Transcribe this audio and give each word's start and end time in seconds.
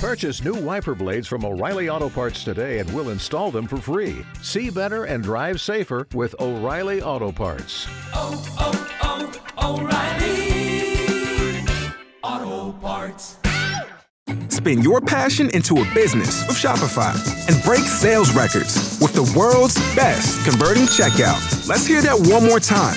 Purchase 0.00 0.42
new 0.42 0.54
wiper 0.54 0.94
blades 0.94 1.28
from 1.28 1.44
O'Reilly 1.44 1.90
Auto 1.90 2.08
Parts 2.08 2.42
today 2.42 2.78
and 2.78 2.90
we'll 2.94 3.10
install 3.10 3.50
them 3.50 3.66
for 3.66 3.76
free. 3.76 4.24
See 4.40 4.70
better 4.70 5.04
and 5.04 5.22
drive 5.22 5.60
safer 5.60 6.06
with 6.14 6.34
O'Reilly 6.40 7.02
Auto 7.02 7.30
Parts. 7.30 7.86
Oh, 8.14 8.42
oh, 8.58 9.30
oh, 9.58 9.78
O'Reilly 9.78 11.66
Auto 12.22 12.72
Parts. 12.78 13.36
Spin 14.48 14.80
your 14.80 15.02
passion 15.02 15.50
into 15.50 15.76
a 15.82 15.94
business 15.94 16.46
with 16.48 16.56
Shopify 16.56 17.12
and 17.46 17.62
break 17.62 17.80
sales 17.80 18.34
records 18.34 18.98
with 19.02 19.12
the 19.12 19.30
world's 19.38 19.76
best 19.94 20.42
converting 20.48 20.84
checkout. 20.84 21.68
Let's 21.68 21.86
hear 21.86 22.00
that 22.00 22.18
one 22.18 22.46
more 22.46 22.58
time. 22.58 22.96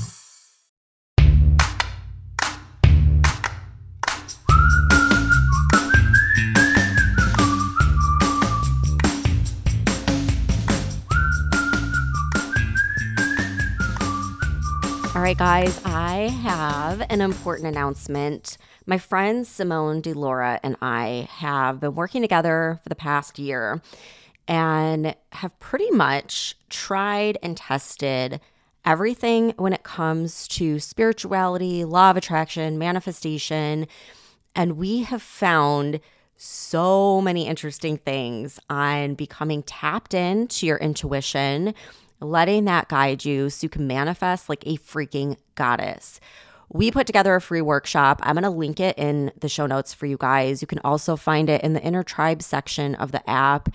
Right, 15.31 15.37
guys, 15.37 15.79
I 15.85 16.27
have 16.43 17.05
an 17.09 17.21
important 17.21 17.65
announcement. 17.65 18.57
My 18.85 18.97
friend 18.97 19.47
Simone 19.47 20.01
DeLora 20.01 20.59
and 20.61 20.75
I 20.81 21.29
have 21.31 21.79
been 21.79 21.95
working 21.95 22.21
together 22.21 22.81
for 22.83 22.89
the 22.89 22.95
past 22.95 23.39
year 23.39 23.81
and 24.45 25.15
have 25.31 25.57
pretty 25.59 25.89
much 25.89 26.57
tried 26.69 27.37
and 27.41 27.55
tested 27.55 28.41
everything 28.83 29.53
when 29.55 29.71
it 29.71 29.83
comes 29.83 30.49
to 30.49 30.79
spirituality, 30.79 31.85
law 31.85 32.09
of 32.09 32.17
attraction, 32.17 32.77
manifestation. 32.77 33.87
And 34.53 34.75
we 34.75 35.03
have 35.03 35.21
found 35.21 36.01
so 36.35 37.21
many 37.21 37.47
interesting 37.47 37.95
things 37.95 38.59
on 38.69 39.13
becoming 39.13 39.63
tapped 39.63 40.13
into 40.13 40.65
your 40.65 40.77
intuition, 40.77 41.73
letting 42.21 42.65
that 42.65 42.87
guide 42.87 43.25
you 43.25 43.49
so 43.49 43.65
you 43.65 43.69
can 43.69 43.87
manifest 43.87 44.47
like 44.47 44.65
a 44.65 44.77
freaking 44.77 45.37
goddess. 45.55 46.19
We 46.73 46.89
put 46.89 47.05
together 47.05 47.35
a 47.35 47.41
free 47.41 47.61
workshop. 47.61 48.21
I'm 48.23 48.35
going 48.35 48.43
to 48.43 48.49
link 48.49 48.79
it 48.79 48.97
in 48.97 49.31
the 49.37 49.49
show 49.49 49.65
notes 49.65 49.93
for 49.93 50.05
you 50.05 50.15
guys. 50.17 50.61
You 50.61 50.67
can 50.67 50.79
also 50.79 51.17
find 51.17 51.49
it 51.49 51.61
in 51.63 51.73
the 51.73 51.81
inner 51.81 52.03
tribe 52.03 52.41
section 52.41 52.95
of 52.95 53.11
the 53.11 53.29
app. 53.29 53.69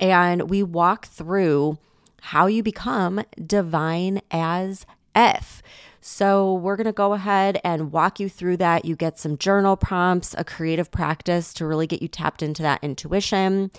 And 0.00 0.48
we 0.48 0.62
walk 0.62 1.06
through 1.06 1.76
how 2.20 2.46
you 2.46 2.62
become 2.62 3.22
divine 3.44 4.22
as 4.30 4.86
F. 5.18 5.62
So, 6.00 6.54
we're 6.54 6.76
going 6.76 6.86
to 6.86 6.92
go 6.92 7.12
ahead 7.12 7.60
and 7.64 7.90
walk 7.90 8.20
you 8.20 8.28
through 8.28 8.58
that. 8.58 8.84
You 8.84 8.94
get 8.94 9.18
some 9.18 9.36
journal 9.36 9.76
prompts, 9.76 10.32
a 10.38 10.44
creative 10.44 10.92
practice 10.92 11.52
to 11.54 11.66
really 11.66 11.88
get 11.88 12.00
you 12.00 12.06
tapped 12.06 12.40
into 12.40 12.62
that 12.62 12.82
intuition. 12.84 13.72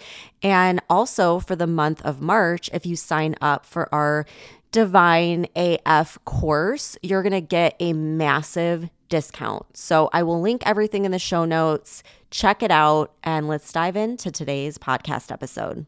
And 0.43 0.81
also 0.89 1.39
for 1.39 1.55
the 1.55 1.65
month 1.65 2.01
of 2.03 2.21
March, 2.21 2.69
if 2.73 2.85
you 2.85 2.97
sign 2.97 3.35
up 3.41 3.65
for 3.65 3.93
our 3.95 4.25
Divine 4.71 5.47
AF 5.55 6.19
course, 6.25 6.97
you're 7.01 7.23
going 7.23 7.31
to 7.31 7.41
get 7.41 7.75
a 7.79 7.93
massive 7.93 8.89
discount. 9.07 9.65
So, 9.77 10.09
I 10.11 10.21
will 10.23 10.41
link 10.41 10.61
everything 10.65 11.05
in 11.05 11.11
the 11.11 11.19
show 11.19 11.45
notes. 11.45 12.03
Check 12.31 12.61
it 12.61 12.69
out, 12.69 13.13
and 13.23 13.47
let's 13.47 13.71
dive 13.71 13.95
into 13.95 14.29
today's 14.29 14.77
podcast 14.77 15.31
episode. 15.31 15.85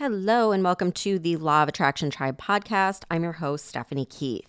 Hello, 0.00 0.50
and 0.50 0.64
welcome 0.64 0.92
to 0.92 1.18
the 1.18 1.36
Law 1.36 1.62
of 1.62 1.68
Attraction 1.68 2.08
Tribe 2.08 2.40
podcast. 2.40 3.02
I'm 3.10 3.22
your 3.22 3.32
host, 3.32 3.66
Stephanie 3.66 4.06
Keith. 4.06 4.48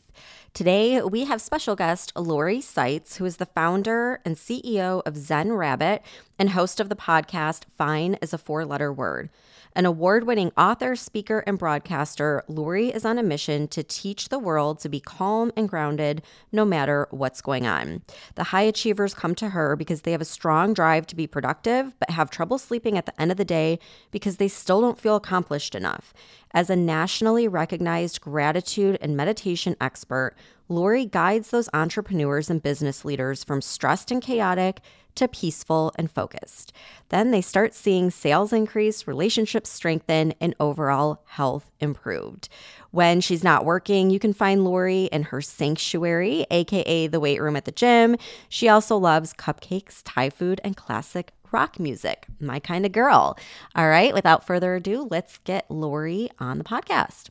Today, 0.54 1.02
we 1.02 1.26
have 1.26 1.42
special 1.42 1.76
guest 1.76 2.14
Lori 2.16 2.60
Saitz, 2.60 3.18
who 3.18 3.26
is 3.26 3.36
the 3.36 3.48
founder 3.48 4.22
and 4.24 4.38
CEO 4.38 5.02
of 5.06 5.18
Zen 5.18 5.52
Rabbit 5.52 6.04
and 6.40 6.52
host 6.52 6.80
of 6.80 6.88
the 6.88 6.96
podcast 6.96 7.64
Fine 7.78 8.14
is 8.22 8.32
a 8.32 8.38
Four 8.38 8.64
Letter 8.64 8.94
Word. 8.94 9.30
An 9.74 9.86
award 9.86 10.26
winning 10.26 10.52
author, 10.58 10.98
speaker, 10.98 11.44
and 11.48 11.58
broadcaster, 11.58 12.44
Lori 12.50 12.90
is 12.90 13.06
on 13.06 13.18
a 13.18 13.24
mission 13.24 13.70
to 13.70 13.84
teach 13.84 14.28
the 14.28 14.40
world 14.40 14.80
to 14.80 14.90
be 14.90 15.00
calm 15.00 15.52
and 15.56 15.70
grounded 15.70 16.22
no 16.52 16.66
matter 16.66 17.08
what's 17.12 17.40
going 17.40 17.66
on. 17.66 18.02
The 18.36 18.46
high 18.46 18.64
achievers 18.64 19.14
come 19.14 19.34
to 19.36 19.50
her 19.50 19.78
because 19.78 20.02
they 20.02 20.12
have 20.12 20.22
a 20.22 20.26
strong 20.26 20.74
drive 20.74 21.08
to 21.08 21.16
be 21.16 21.26
productive, 21.26 21.98
but 22.00 22.09
have 22.09 22.30
trouble 22.30 22.58
sleeping 22.58 22.98
at 22.98 23.06
the 23.06 23.22
end 23.22 23.32
of 23.32 23.38
the 23.38 23.46
day 23.46 23.80
because 24.12 24.38
they 24.38 24.50
still 24.50 24.82
don't 24.82 25.00
feel 25.00 25.16
accomplished 25.16 25.74
enough. 25.74 26.14
As 26.53 26.70
a 26.70 26.76
nationally 26.76 27.48
recognized 27.48 28.20
gratitude 28.20 28.98
and 29.02 29.16
meditation 29.16 29.78
expert, 29.80 30.36
Lori 30.68 31.06
guides 31.06 31.50
those 31.50 31.70
entrepreneurs 31.74 32.50
and 32.50 32.64
business 32.64 33.03
leaders 33.03 33.44
from 33.44 33.62
stressed 33.62 34.12
and 34.12 34.22
chaotic 34.22 34.82
to 35.16 35.28
peaceful 35.28 35.92
and 35.96 36.10
focused. 36.10 36.74
Then 37.10 37.32
they 37.32 37.42
start 37.42 37.74
seeing 37.74 38.10
sales 38.12 38.54
increase, 38.54 39.08
relationships 39.08 39.70
strengthen, 39.70 40.34
and 40.40 40.56
overall 40.60 41.24
health 41.26 41.72
improved. 41.80 42.50
When 42.92 43.22
she's 43.22 43.44
not 43.44 43.66
working, 43.66 44.10
you 44.10 44.20
can 44.20 44.34
find 44.34 44.64
Lori 44.64 45.06
in 45.06 45.24
her 45.24 45.42
sanctuary, 45.42 46.46
aka 46.52 47.08
the 47.08 47.20
weight 47.20 47.42
room 47.42 47.56
at 47.56 47.66
the 47.66 47.72
gym. 47.72 48.18
She 48.50 48.68
also 48.68 48.98
loves 48.98 49.34
cupcakes, 49.34 50.02
Thai 50.04 50.30
food, 50.30 50.62
and 50.64 50.76
classic 50.76 51.32
rock 51.52 51.80
music. 51.80 52.28
My 52.40 52.60
kind 52.60 52.86
of 52.86 52.92
girl. 52.92 53.38
All 53.76 53.90
right, 53.90 54.14
without 54.14 54.46
further 54.46 54.76
ado, 54.76 55.08
let's 55.10 55.38
get 55.40 55.70
Lori 55.70 56.30
on 56.40 56.58
the 56.58 56.64
podcast. 56.64 57.30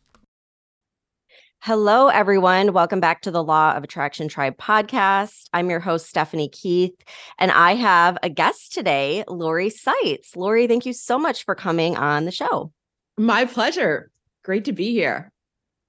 Hello, 1.62 2.08
everyone. 2.08 2.72
Welcome 2.72 3.00
back 3.00 3.20
to 3.20 3.30
the 3.30 3.44
Law 3.44 3.72
of 3.72 3.84
Attraction 3.84 4.28
Tribe 4.28 4.56
podcast. 4.56 5.42
I'm 5.52 5.68
your 5.68 5.78
host, 5.78 6.08
Stephanie 6.08 6.48
Keith, 6.48 6.94
and 7.38 7.52
I 7.52 7.74
have 7.74 8.16
a 8.22 8.30
guest 8.30 8.72
today, 8.72 9.24
Lori 9.28 9.68
Saitz. 9.68 10.34
Lori, 10.34 10.66
thank 10.66 10.86
you 10.86 10.94
so 10.94 11.18
much 11.18 11.44
for 11.44 11.54
coming 11.54 11.98
on 11.98 12.24
the 12.24 12.30
show. 12.30 12.72
My 13.18 13.44
pleasure. 13.44 14.10
Great 14.42 14.64
to 14.64 14.72
be 14.72 14.92
here. 14.92 15.30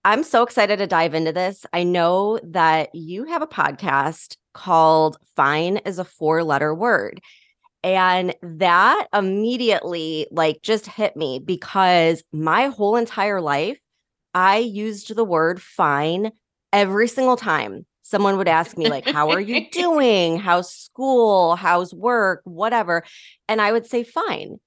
I'm 0.04 0.24
so 0.24 0.44
excited 0.44 0.76
to 0.80 0.88
dive 0.88 1.14
into 1.14 1.32
this. 1.32 1.66
I 1.72 1.84
know 1.84 2.38
that 2.44 2.94
you 2.94 3.24
have 3.24 3.42
a 3.42 3.48
podcast 3.48 4.36
called 4.54 5.16
Fine 5.38 5.78
is 5.78 6.00
a 6.00 6.04
Four 6.04 6.44
Letter 6.44 6.76
Word. 6.76 7.22
And 7.82 8.36
that 8.42 9.08
immediately 9.14 10.28
like 10.32 10.64
just 10.64 10.86
hit 10.86 11.16
me 11.16 11.40
because 11.40 12.24
my 12.34 12.68
whole 12.68 12.98
entire 12.98 13.40
life 13.40 13.80
I 14.34 14.58
used 14.58 15.16
the 15.16 15.24
word 15.24 15.62
fine 15.62 16.32
every 16.72 17.08
single 17.08 17.38
time. 17.38 17.86
Someone 18.04 18.38
would 18.38 18.48
ask 18.48 18.78
me 18.78 18.90
like 18.90 19.08
how 19.08 19.30
are 19.30 19.40
you 19.40 19.70
doing? 19.72 20.38
How's 20.40 20.74
school? 20.74 21.56
How's 21.56 21.94
work? 21.94 22.42
Whatever. 22.44 23.04
And 23.48 23.62
i 23.62 23.72
would 23.72 23.86
say 23.86 24.04
fine. 24.04 24.58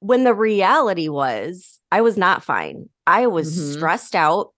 When 0.00 0.24
the 0.24 0.34
reality 0.34 1.08
was 1.08 1.80
i 1.92 2.00
was 2.00 2.16
not 2.16 2.42
fine. 2.44 2.88
I 3.06 3.26
was 3.26 3.56
Mhm. 3.56 3.72
stressed 3.74 4.14
out. 4.16 4.52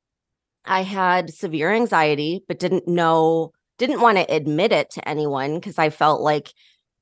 I 0.65 0.83
had 0.83 1.33
severe 1.33 1.73
anxiety 1.73 2.45
but 2.49 2.59
didn't 2.59 2.89
know 2.89 3.53
didn't 3.79 4.01
want 4.01 4.17
to 4.19 4.35
admit 4.35 4.73
it 4.73 4.89
to 4.91 5.07
anyone 5.09 5.57
because 5.57 5.79
i 5.79 5.91
felt 5.91 6.23
like 6.23 6.53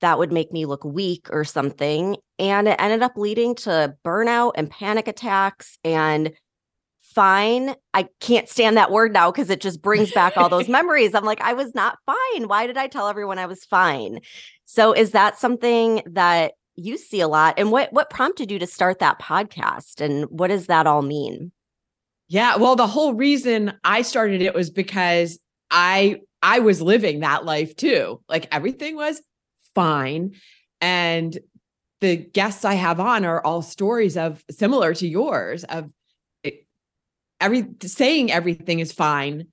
that 0.01 0.19
would 0.19 0.33
make 0.33 0.53
me 0.53 0.67
look 0.67 0.85
weak 0.85 1.29
or 1.31 1.45
something. 1.45 2.17
And 2.39 2.69
it 2.69 2.77
ended 2.81 3.03
up 3.03 3.17
leading 3.17 3.55
to 3.57 3.95
burnout 4.05 4.53
and 4.57 4.69
panic 4.69 5.09
attacks 5.09 5.79
and 5.85 6.33
fine. 7.15 7.75
I 7.93 8.09
can't 8.21 8.49
stand 8.49 8.77
that 8.77 8.91
word 8.91 9.13
now 9.13 9.31
because 9.31 9.51
it 9.51 9.61
just 9.61 9.81
brings 9.81 10.13
back 10.13 10.37
all 10.37 10.49
those 10.49 10.69
memories. 10.71 11.15
I'm 11.15 11.25
like, 11.25 11.41
I 11.41 11.53
was 11.53 11.75
not 11.75 11.99
fine. 12.07 12.49
Why 12.49 12.67
did 12.67 12.77
I 12.77 12.87
tell 12.87 13.09
everyone 13.09 13.39
I 13.39 13.47
was 13.47 13.65
fine? 13.65 14.21
So 14.65 14.93
is 14.93 15.13
that 15.13 15.39
something 15.39 16.03
that 16.07 16.53
you 16.77 16.99
see 16.99 17.21
a 17.21 17.29
lot? 17.29 17.55
And 17.59 17.71
what 17.71 17.93
what 17.93 18.11
prompted 18.11 18.51
you 18.51 18.59
to 18.59 18.67
start 18.67 18.99
that 18.99 19.21
podcast? 19.21 20.01
And 20.01 20.25
what 20.27 20.49
does 20.49 20.67
that 20.67 20.87
all 20.87 21.03
mean? 21.03 21.53
Yeah, 22.29 22.57
well, 22.57 22.75
the 22.75 22.87
whole 22.87 23.15
reason 23.15 23.75
I 23.85 24.03
started 24.03 24.43
it 24.43 24.55
was 24.55 24.71
because 24.71 25.39
I 25.71 26.21
I 26.43 26.59
was 26.59 26.83
living 26.83 27.21
that 27.21 27.45
life 27.45 27.77
too. 27.77 28.21
Like 28.29 28.49
everything 28.53 28.97
was 28.97 29.23
fine 29.75 30.33
and 30.81 31.39
the 32.01 32.17
guests 32.17 32.65
I 32.67 32.75
have 32.75 33.01
on 33.01 33.25
are 33.25 33.43
all 33.45 33.63
stories 33.63 34.17
of 34.17 34.45
similar 34.51 34.93
to 34.95 35.09
yours 35.09 35.65
of 35.65 35.91
every 37.45 37.67
saying 37.83 38.33
everything 38.33 38.81
is 38.81 38.93
fine 38.93 39.47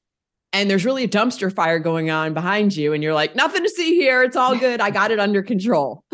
and 0.53 0.69
there's 0.69 0.85
really 0.85 1.03
a 1.03 1.07
dumpster 1.07 1.53
fire 1.53 1.79
going 1.79 2.09
on 2.09 2.33
behind 2.33 2.75
you 2.75 2.93
and 2.93 3.03
you're 3.03 3.13
like 3.13 3.35
nothing 3.35 3.63
to 3.63 3.69
see 3.69 3.95
here 3.95 4.23
it's 4.23 4.35
all 4.35 4.57
good 4.57 4.81
I 4.81 4.89
got 4.89 5.11
it 5.11 5.19
under 5.19 5.43
control. 5.43 6.03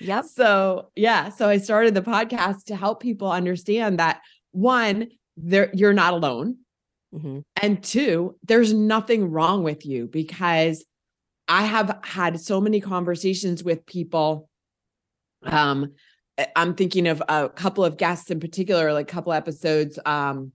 Yep. 0.00 0.24
So, 0.26 0.90
yeah, 0.96 1.28
so 1.30 1.48
I 1.48 1.58
started 1.58 1.94
the 1.94 2.02
podcast 2.02 2.64
to 2.66 2.76
help 2.76 3.00
people 3.00 3.30
understand 3.30 3.98
that 3.98 4.20
one, 4.50 5.08
there 5.36 5.70
you're 5.72 5.92
not 5.92 6.14
alone. 6.14 6.58
hmm 7.12 7.40
And 7.60 7.82
two, 7.82 8.36
there's 8.44 8.72
nothing 8.72 9.30
wrong 9.30 9.62
with 9.62 9.86
you 9.86 10.06
because 10.06 10.84
I 11.48 11.64
have 11.64 11.98
had 12.02 12.40
so 12.40 12.60
many 12.60 12.80
conversations 12.80 13.62
with 13.62 13.86
people. 13.86 14.48
Um, 15.44 15.92
I'm 16.56 16.74
thinking 16.74 17.06
of 17.06 17.22
a 17.28 17.48
couple 17.48 17.84
of 17.84 17.96
guests 17.96 18.30
in 18.30 18.40
particular, 18.40 18.92
like 18.92 19.10
a 19.10 19.14
couple 19.14 19.32
episodes. 19.32 19.98
Um, 20.04 20.52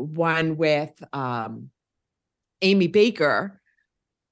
one 0.00 0.56
with 0.56 0.92
um 1.12 1.70
Amy 2.62 2.88
Baker, 2.88 3.60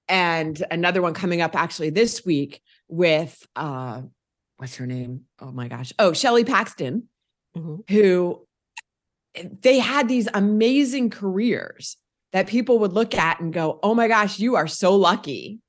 and 0.09 0.63
another 0.71 1.03
one 1.03 1.15
coming 1.15 1.41
up 1.41 1.55
actually 1.55 1.91
this 1.91 2.25
week 2.25 2.63
with 2.89 3.47
uh 3.57 4.03
what's 4.57 4.77
her 4.77 4.87
name? 4.87 5.23
Oh 5.41 5.53
my 5.53 5.69
gosh. 5.69 5.93
Oh, 5.99 6.13
Shelley 6.13 6.45
Paxton 6.45 7.09
hmm 7.55 7.77
who 7.89 8.45
they 9.63 9.79
had 9.79 10.09
these 10.09 10.29
amazing 10.35 11.11
careers 11.11 11.97
that 12.33 12.47
people 12.47 12.81
would 12.81 12.93
look 12.93 13.15
at 13.15 13.41
and 13.41 13.53
go, 13.53 13.79
"Oh 13.83 13.95
my 13.95 14.09
gosh, 14.09 14.39
you 14.39 14.57
are 14.57 14.67
so 14.67 14.97
lucky 14.97 15.61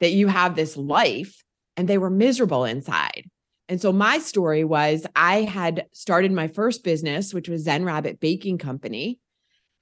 that 0.00 0.12
you 0.12 0.28
have 0.28 0.56
this 0.56 0.76
life." 0.76 1.42
And 1.76 1.88
they 1.88 1.98
were 1.98 2.10
miserable 2.10 2.64
inside. 2.64 3.28
And 3.68 3.80
so 3.80 3.92
my 3.92 4.18
story 4.18 4.64
was 4.64 5.06
I 5.16 5.42
had 5.42 5.86
started 5.92 6.30
my 6.32 6.48
first 6.48 6.84
business, 6.84 7.34
which 7.34 7.48
was 7.48 7.62
Zen 7.62 7.84
Rabbit 7.84 8.20
Baking 8.20 8.58
Company 8.58 9.18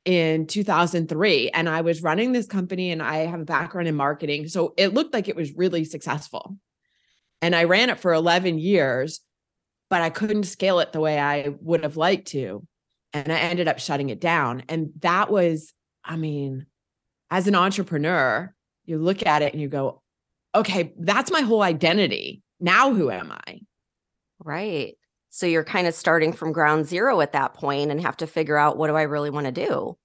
in 0.05 0.47
2003 0.47 1.51
and 1.51 1.69
I 1.69 1.81
was 1.83 2.03
running 2.03 2.33
this 2.33 2.47
company 2.47 2.91
and 2.91 3.03
I 3.03 3.19
have 3.19 3.41
a 3.41 3.45
background 3.45 3.89
in 3.89 3.95
marketing. 3.95 4.49
So 4.49 4.75
it 4.77 4.95
looked 4.95 5.15
like 5.15 5.29
it 5.29 5.37
was 5.37 5.55
really 5.55 5.85
successful. 5.85 6.57
And 7.41 7.55
I 7.55 7.65
ran 7.65 7.91
it 7.91 8.01
for 8.01 8.13
11 8.13 8.59
years 8.59 9.21
but 9.93 10.01
I 10.01 10.09
couldn't 10.09 10.45
scale 10.45 10.81
it 10.81 10.95
the 10.95 11.01
way 11.01 11.19
I 11.19 11.51
would 11.61 11.83
have 11.83 11.99
liked 11.99 12.29
to. 12.29 12.67
And 13.13 13.31
I 13.31 13.41
ended 13.41 13.69
up 13.69 13.79
shutting 13.79 14.09
it 14.09 14.23
down. 14.23 14.63
And 14.71 14.89
that 15.01 15.31
was, 15.31 15.75
I 16.03 16.17
mean, 16.17 16.65
as 17.31 17.47
an 17.47 17.55
entrepreneur, 17.55 18.55
you 18.87 18.97
look 18.97 19.27
at 19.27 19.43
it 19.43 19.53
and 19.53 19.61
you 19.61 19.69
go, 19.69 20.01
okay, 20.55 20.95
that's 20.99 21.31
my 21.31 21.43
whole 21.43 21.61
identity. 21.61 22.43
Now 22.59 22.95
who 22.95 23.11
am 23.11 23.33
I? 23.33 23.61
Right. 24.43 24.95
So 25.35 25.47
you're 25.47 25.65
kind 25.65 25.87
of 25.87 25.95
starting 25.95 26.35
from 26.35 26.53
ground 26.53 26.87
zero 26.87 27.23
at 27.23 27.33
that 27.33 27.55
point 27.55 27.91
and 27.91 27.99
have 28.03 28.19
to 28.19 28.27
figure 28.27 28.59
out 28.59 28.77
what 28.77 28.89
do 28.89 28.97
I 28.97 29.03
really 29.03 29.31
want 29.31 29.47
to 29.47 29.53
do? 29.53 29.97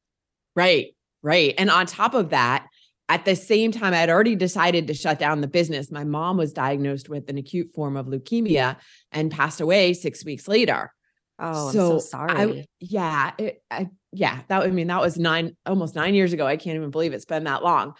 Right. 0.55 0.95
Right. 1.21 1.53
And 1.57 1.69
on 1.69 1.85
top 1.85 2.13
of 2.13 2.29
that, 2.29 2.65
at 3.09 3.25
the 3.25 3.35
same 3.35 3.73
time, 3.73 3.93
I 3.93 3.97
had 3.97 4.09
already 4.09 4.37
decided 4.37 4.87
to 4.87 4.93
shut 4.93 5.19
down 5.19 5.41
the 5.41 5.47
business. 5.47 5.91
My 5.91 6.05
mom 6.05 6.37
was 6.37 6.53
diagnosed 6.53 7.09
with 7.09 7.29
an 7.29 7.37
acute 7.37 7.71
form 7.75 7.97
of 7.97 8.05
leukemia 8.05 8.77
and 9.11 9.29
passed 9.29 9.59
away 9.59 9.93
six 9.93 10.23
weeks 10.23 10.47
later. 10.47 10.93
Oh, 11.39 11.67
I'm 11.67 11.73
so 11.73 11.99
sorry. 11.99 12.31
I, 12.61 12.65
yeah, 12.79 13.31
it, 13.37 13.61
I, 13.69 13.89
yeah. 14.13 14.39
That 14.47 14.63
I 14.63 14.67
mean, 14.67 14.87
that 14.87 15.01
was 15.01 15.17
nine, 15.17 15.57
almost 15.65 15.93
nine 15.93 16.15
years 16.15 16.31
ago. 16.31 16.47
I 16.47 16.55
can't 16.55 16.77
even 16.77 16.89
believe 16.89 17.11
it's 17.11 17.25
been 17.25 17.43
that 17.43 17.63
long. 17.63 17.95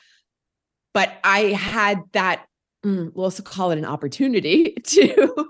But 0.93 1.11
I 1.25 1.39
had 1.51 2.01
that. 2.13 2.45
mm, 2.85 3.11
Let's 3.13 3.41
call 3.41 3.71
it 3.71 3.77
an 3.77 3.85
opportunity 3.85 4.71
to 4.83 5.47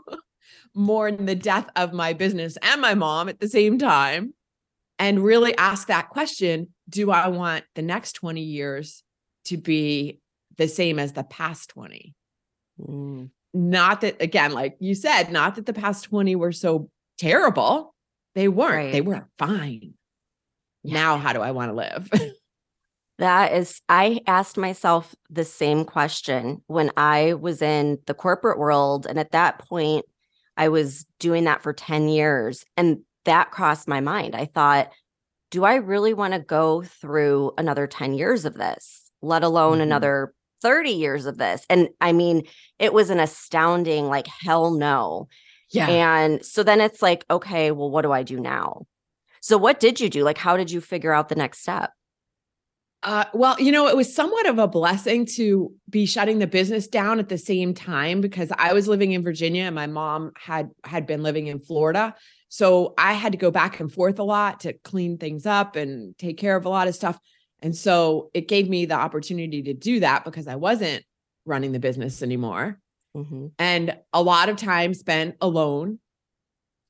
mourn 0.78 1.26
the 1.26 1.36
death 1.36 1.68
of 1.76 1.92
my 1.92 2.14
business 2.14 2.58
and 2.62 2.80
my 2.80 2.94
mom 2.94 3.28
at 3.28 3.40
the 3.40 3.50
same 3.50 3.78
time, 3.78 4.34
and 5.00 5.24
really 5.24 5.58
ask 5.58 5.88
that 5.88 6.10
question: 6.10 6.70
Do 6.88 7.12
I 7.12 7.28
want 7.28 7.66
the 7.76 7.82
next 7.82 8.14
twenty 8.14 8.44
years 8.44 9.04
to 9.46 9.58
be 9.58 10.20
the 10.58 10.68
same 10.68 11.00
as 11.00 11.14
the 11.14 11.24
past 11.24 11.70
twenty? 11.72 12.16
Mm, 12.80 13.32
not 13.54 14.02
that 14.02 14.22
again 14.22 14.52
like 14.52 14.78
you 14.80 14.94
said 14.94 15.32
not 15.32 15.56
that 15.56 15.66
the 15.66 15.74
past 15.74 16.04
20 16.06 16.36
were 16.36 16.52
so 16.52 16.92
terrible 17.18 17.96
they 18.36 18.48
weren't 18.48 18.92
they 18.92 19.02
Right. 19.02 19.20
were 19.22 19.28
fine 19.40 19.96
Yeah. 20.84 20.94
now 20.94 21.18
how 21.18 21.34
do 21.34 21.42
i 21.42 21.50
want 21.52 21.72
to 21.72 21.76
live 21.76 22.10
That 23.20 23.54
is, 23.54 23.82
I 23.90 24.22
asked 24.28 24.58
myself 24.58 25.16
the 25.32 25.44
same 25.44 25.86
question 25.86 26.62
when 26.68 26.92
I 26.96 27.34
was 27.34 27.64
in 27.64 27.98
the 28.06 28.14
corporate 28.14 28.60
world. 28.60 29.08
And 29.08 29.18
at 29.18 29.32
that 29.32 29.58
point, 29.58 30.06
I 30.58 30.70
was 30.70 31.06
doing 31.20 31.46
that 31.46 31.62
for 31.64 31.74
10 31.74 32.10
years. 32.10 32.66
And 32.78 33.00
that 33.26 33.52
crossed 33.52 33.88
my 33.88 34.00
mind. 34.02 34.36
I 34.36 34.46
thought, 34.46 34.92
do 35.52 35.64
I 35.66 35.76
really 35.76 36.14
want 36.14 36.34
to 36.34 36.40
go 36.40 36.84
through 36.84 37.54
another 37.58 37.88
10 37.88 38.14
years 38.14 38.46
of 38.46 38.56
this, 38.56 39.12
let 39.22 39.44
alone 39.44 39.80
Mhm. 39.80 39.82
another 39.82 40.34
30 40.62 40.92
years 40.92 41.26
of 41.26 41.38
this? 41.38 41.66
And 41.70 41.90
I 42.02 42.14
mean, 42.14 42.44
it 42.80 42.94
was 42.94 43.10
an 43.10 43.20
astounding, 43.20 44.08
like, 44.08 44.28
hell 44.28 44.72
no. 44.72 45.28
yeah 45.72 45.88
And 45.88 46.44
so 46.46 46.64
then 46.64 46.82
it's 46.82 47.02
like, 47.02 47.26
okay, 47.30 47.72
well, 47.72 47.90
what 47.92 48.04
do 48.04 48.12
I 48.12 48.24
do 48.24 48.40
now? 48.40 48.84
So 49.42 49.58
what 49.58 49.80
did 49.80 50.00
you 50.00 50.10
do? 50.10 50.24
Like, 50.24 50.38
how 50.38 50.58
did 50.58 50.72
you 50.72 50.82
figure 50.82 51.14
out 51.14 51.30
the 51.30 51.36
next 51.36 51.60
step? 51.62 51.92
Uh, 53.04 53.26
well 53.34 53.60
you 53.60 53.72
know 53.72 53.88
it 53.88 53.96
was 53.96 54.14
somewhat 54.14 54.48
of 54.48 54.58
a 54.58 54.68
blessing 54.68 55.26
to 55.26 55.72
be 55.90 56.06
shutting 56.06 56.40
the 56.40 56.48
business 56.48 56.88
down 56.88 57.20
at 57.20 57.30
the 57.30 57.38
same 57.38 57.74
time 57.74 58.22
because 58.22 58.52
i 58.58 58.74
was 58.74 58.88
living 58.88 59.12
in 59.12 59.24
virginia 59.24 59.64
and 59.64 59.76
my 59.76 59.88
mom 59.88 60.32
had 60.36 60.70
had 60.84 61.06
been 61.06 61.22
living 61.22 61.48
in 61.48 61.60
florida 61.60 62.16
so 62.50 62.94
i 62.98 63.14
had 63.14 63.32
to 63.32 63.38
go 63.38 63.52
back 63.52 63.80
and 63.80 63.92
forth 63.94 64.18
a 64.20 64.24
lot 64.24 64.62
to 64.62 64.74
clean 64.74 65.18
things 65.18 65.46
up 65.46 65.76
and 65.76 66.18
take 66.18 66.38
care 66.38 66.56
of 66.56 66.66
a 66.66 66.70
lot 66.70 66.88
of 66.88 66.96
stuff 66.96 67.20
and 67.62 67.76
so 67.76 68.30
it 68.34 68.48
gave 68.48 68.68
me 68.70 68.86
the 68.86 68.96
opportunity 68.96 69.62
to 69.62 69.74
do 69.74 70.00
that 70.00 70.26
because 70.26 70.48
i 70.48 70.56
wasn't 70.56 71.04
running 71.46 71.72
the 71.72 71.80
business 71.80 72.22
anymore 72.24 72.80
Mhm. 73.16 73.52
and 73.58 73.98
a 74.14 74.22
lot 74.22 74.50
of 74.50 74.58
time 74.58 74.94
spent 74.94 75.36
alone 75.42 76.00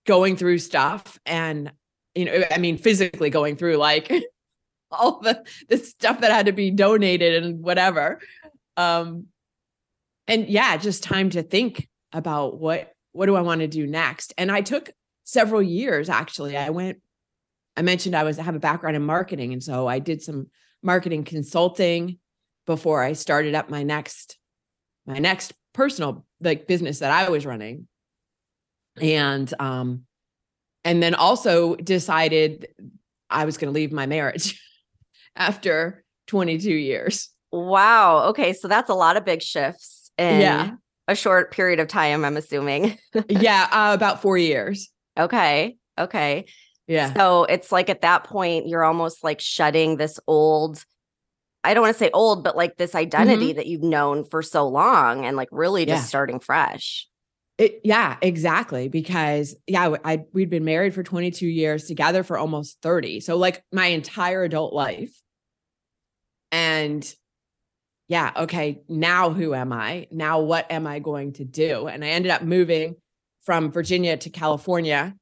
going 0.06 0.36
through 0.38 0.58
stuff 0.60 1.20
and 1.26 1.72
you 2.16 2.26
know 2.26 2.44
i 2.50 2.58
mean 2.58 2.78
physically 2.78 3.30
going 3.30 3.56
through 3.56 3.76
like 3.78 4.10
all 4.92 5.20
the 5.20 5.46
the 5.70 5.78
stuff 5.78 6.22
that 6.22 6.32
had 6.32 6.46
to 6.46 6.52
be 6.52 6.72
donated 6.72 7.44
and 7.44 7.62
whatever. 7.62 8.20
Um 8.76 9.28
and 10.28 10.48
yeah 10.48 10.78
just 10.78 11.04
time 11.04 11.30
to 11.32 11.44
think 11.44 11.88
about 12.14 12.60
what 12.60 12.94
what 13.12 13.26
do 13.26 13.36
i 13.36 13.42
want 13.42 13.62
to 13.62 13.68
do 13.68 13.88
next? 13.88 14.34
And 14.38 14.52
i 14.52 14.62
took 14.62 14.92
several 15.24 15.62
years 15.62 16.10
actually. 16.10 16.56
I 16.56 16.70
went 16.70 17.02
i 17.76 17.82
mentioned 17.82 18.16
i 18.16 18.24
was 18.24 18.40
I 18.40 18.44
have 18.44 18.56
a 18.56 18.60
background 18.60 18.96
in 18.96 19.04
marketing 19.04 19.54
and 19.54 19.64
so 19.64 19.88
i 19.88 20.00
did 20.00 20.22
some 20.22 20.48
marketing 20.82 21.24
consulting 21.24 22.20
before 22.66 23.04
i 23.04 23.14
started 23.14 23.56
up 23.56 23.70
my 23.70 23.84
next 23.84 24.38
my 25.06 25.20
next 25.20 25.54
personal 25.74 26.26
like 26.42 26.68
business 26.68 27.00
that 27.00 27.12
i 27.12 27.30
was 27.30 27.46
running. 27.46 27.88
And 29.00 29.52
um 29.60 30.04
and 30.84 31.04
then 31.04 31.16
also 31.16 31.76
decided 31.76 32.68
i 33.30 33.46
was 33.46 33.58
going 33.58 33.72
to 33.72 33.76
leave 33.76 33.92
my 33.92 34.06
marriage 34.06 34.60
after 35.38 36.04
22 36.28 36.70
years 36.74 37.30
Wow. 37.50 38.26
Okay. 38.30 38.52
So 38.52 38.68
that's 38.68 38.90
a 38.90 38.94
lot 38.94 39.16
of 39.16 39.24
big 39.24 39.42
shifts 39.42 40.12
in 40.18 40.42
Yeah. 40.42 40.72
a 41.08 41.16
short 41.16 41.52
period 41.52 41.80
of 41.80 41.88
time, 41.88 42.26
I'm 42.26 42.36
assuming. 42.36 42.98
yeah 43.30 43.68
uh, 43.72 43.94
about 43.94 44.22
4 44.22 44.38
years 44.38 44.90
okay. 45.18 45.78
Okay. 45.98 46.46
yeah 46.88 47.14
So 47.14 47.46
it's 47.46 47.72
like 47.72 47.90
at 47.90 48.02
that 48.02 48.26
point, 48.26 48.68
you're 48.68 48.84
almost 48.84 49.24
like 49.24 49.40
shutting 49.40 49.96
this 49.96 50.20
old, 50.28 50.84
I 51.64 51.74
don't 51.74 51.82
want 51.84 51.96
to 51.96 52.00
say 52.00 52.12
old, 52.14 52.44
but 52.44 52.58
like 52.58 52.76
this 52.76 52.94
identity 52.96 53.54
that 53.54 53.66
you've 53.68 53.82
known 53.82 54.26
for 54.26 54.42
so 54.44 54.68
long 54.68 55.26
and 55.26 55.38
like 55.38 55.50
really 55.52 55.86
just 55.86 56.04
Yeah. 56.04 56.08
starting 56.08 56.40
fresh. 56.42 57.08
It, 57.58 57.80
yeah, 57.84 58.18
exactly. 58.22 58.88
Because 58.90 59.56
yeah, 59.66 59.96
I 60.06 60.26
we'd 60.34 60.50
been 60.50 60.66
married 60.66 60.94
for 60.94 61.02
22 61.02 61.48
years, 61.48 61.86
together 61.86 62.24
for 62.24 62.38
almost 62.38 62.78
30. 62.84 63.22
So 63.22 63.38
like 63.38 63.64
my 63.72 63.88
entire 63.88 64.44
adult 64.44 64.74
life. 64.74 65.16
And 66.52 67.16
yeah, 68.08 68.32
okay, 68.38 68.82
now 68.88 69.32
who 69.32 69.54
am 69.54 69.74
I? 69.74 70.08
Now 70.12 70.40
what 70.40 70.72
am 70.72 70.88
I 70.88 71.00
going 71.00 71.34
to 71.34 71.46
do? 71.46 71.88
And 71.88 72.04
I 72.04 72.10
ended 72.10 72.32
up 72.32 72.42
moving 72.42 72.96
from 73.42 73.72
Virginia 73.72 74.18
to 74.18 74.30
California 74.30 75.16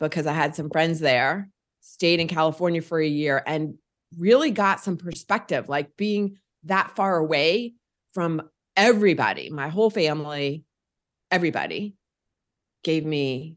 because 0.00 0.26
I 0.26 0.32
had 0.32 0.56
some 0.56 0.70
friends 0.70 1.00
there, 1.00 1.48
stayed 1.80 2.20
in 2.20 2.28
California 2.28 2.82
for 2.82 3.00
a 3.00 3.06
year 3.06 3.42
and 3.46 3.74
really 4.18 4.50
got 4.50 4.80
some 4.80 4.96
perspective, 4.96 5.68
like 5.68 5.96
being 5.96 6.38
that 6.64 6.94
far 6.96 7.16
away 7.16 7.74
from 8.12 8.42
everybody, 8.76 9.50
my 9.50 9.68
whole 9.68 9.90
family, 9.90 10.64
everybody 11.30 11.94
gave 12.82 13.04
me 13.04 13.56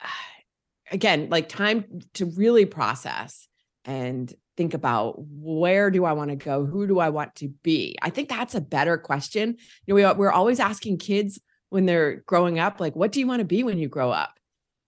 again 0.90 1.28
like 1.30 1.48
time 1.48 2.00
to 2.14 2.26
really 2.26 2.66
process 2.66 3.48
and 3.84 4.32
think 4.56 4.74
about 4.74 5.14
where 5.18 5.90
do 5.90 6.04
I 6.04 6.12
want 6.12 6.30
to 6.30 6.36
go? 6.36 6.66
Who 6.66 6.86
do 6.86 6.98
I 6.98 7.10
want 7.10 7.34
to 7.36 7.48
be? 7.62 7.96
I 8.02 8.10
think 8.10 8.28
that's 8.28 8.54
a 8.54 8.60
better 8.60 8.98
question. 8.98 9.56
You 9.86 9.92
know, 9.92 9.94
we, 9.94 10.04
uh, 10.04 10.14
we're 10.14 10.32
always 10.32 10.60
asking 10.60 10.98
kids 10.98 11.40
when 11.70 11.86
they're 11.86 12.16
growing 12.26 12.58
up, 12.58 12.80
like, 12.80 12.96
what 12.96 13.12
do 13.12 13.20
you 13.20 13.26
want 13.26 13.40
to 13.40 13.44
be 13.44 13.62
when 13.62 13.78
you 13.78 13.88
grow 13.88 14.10
up? 14.10 14.38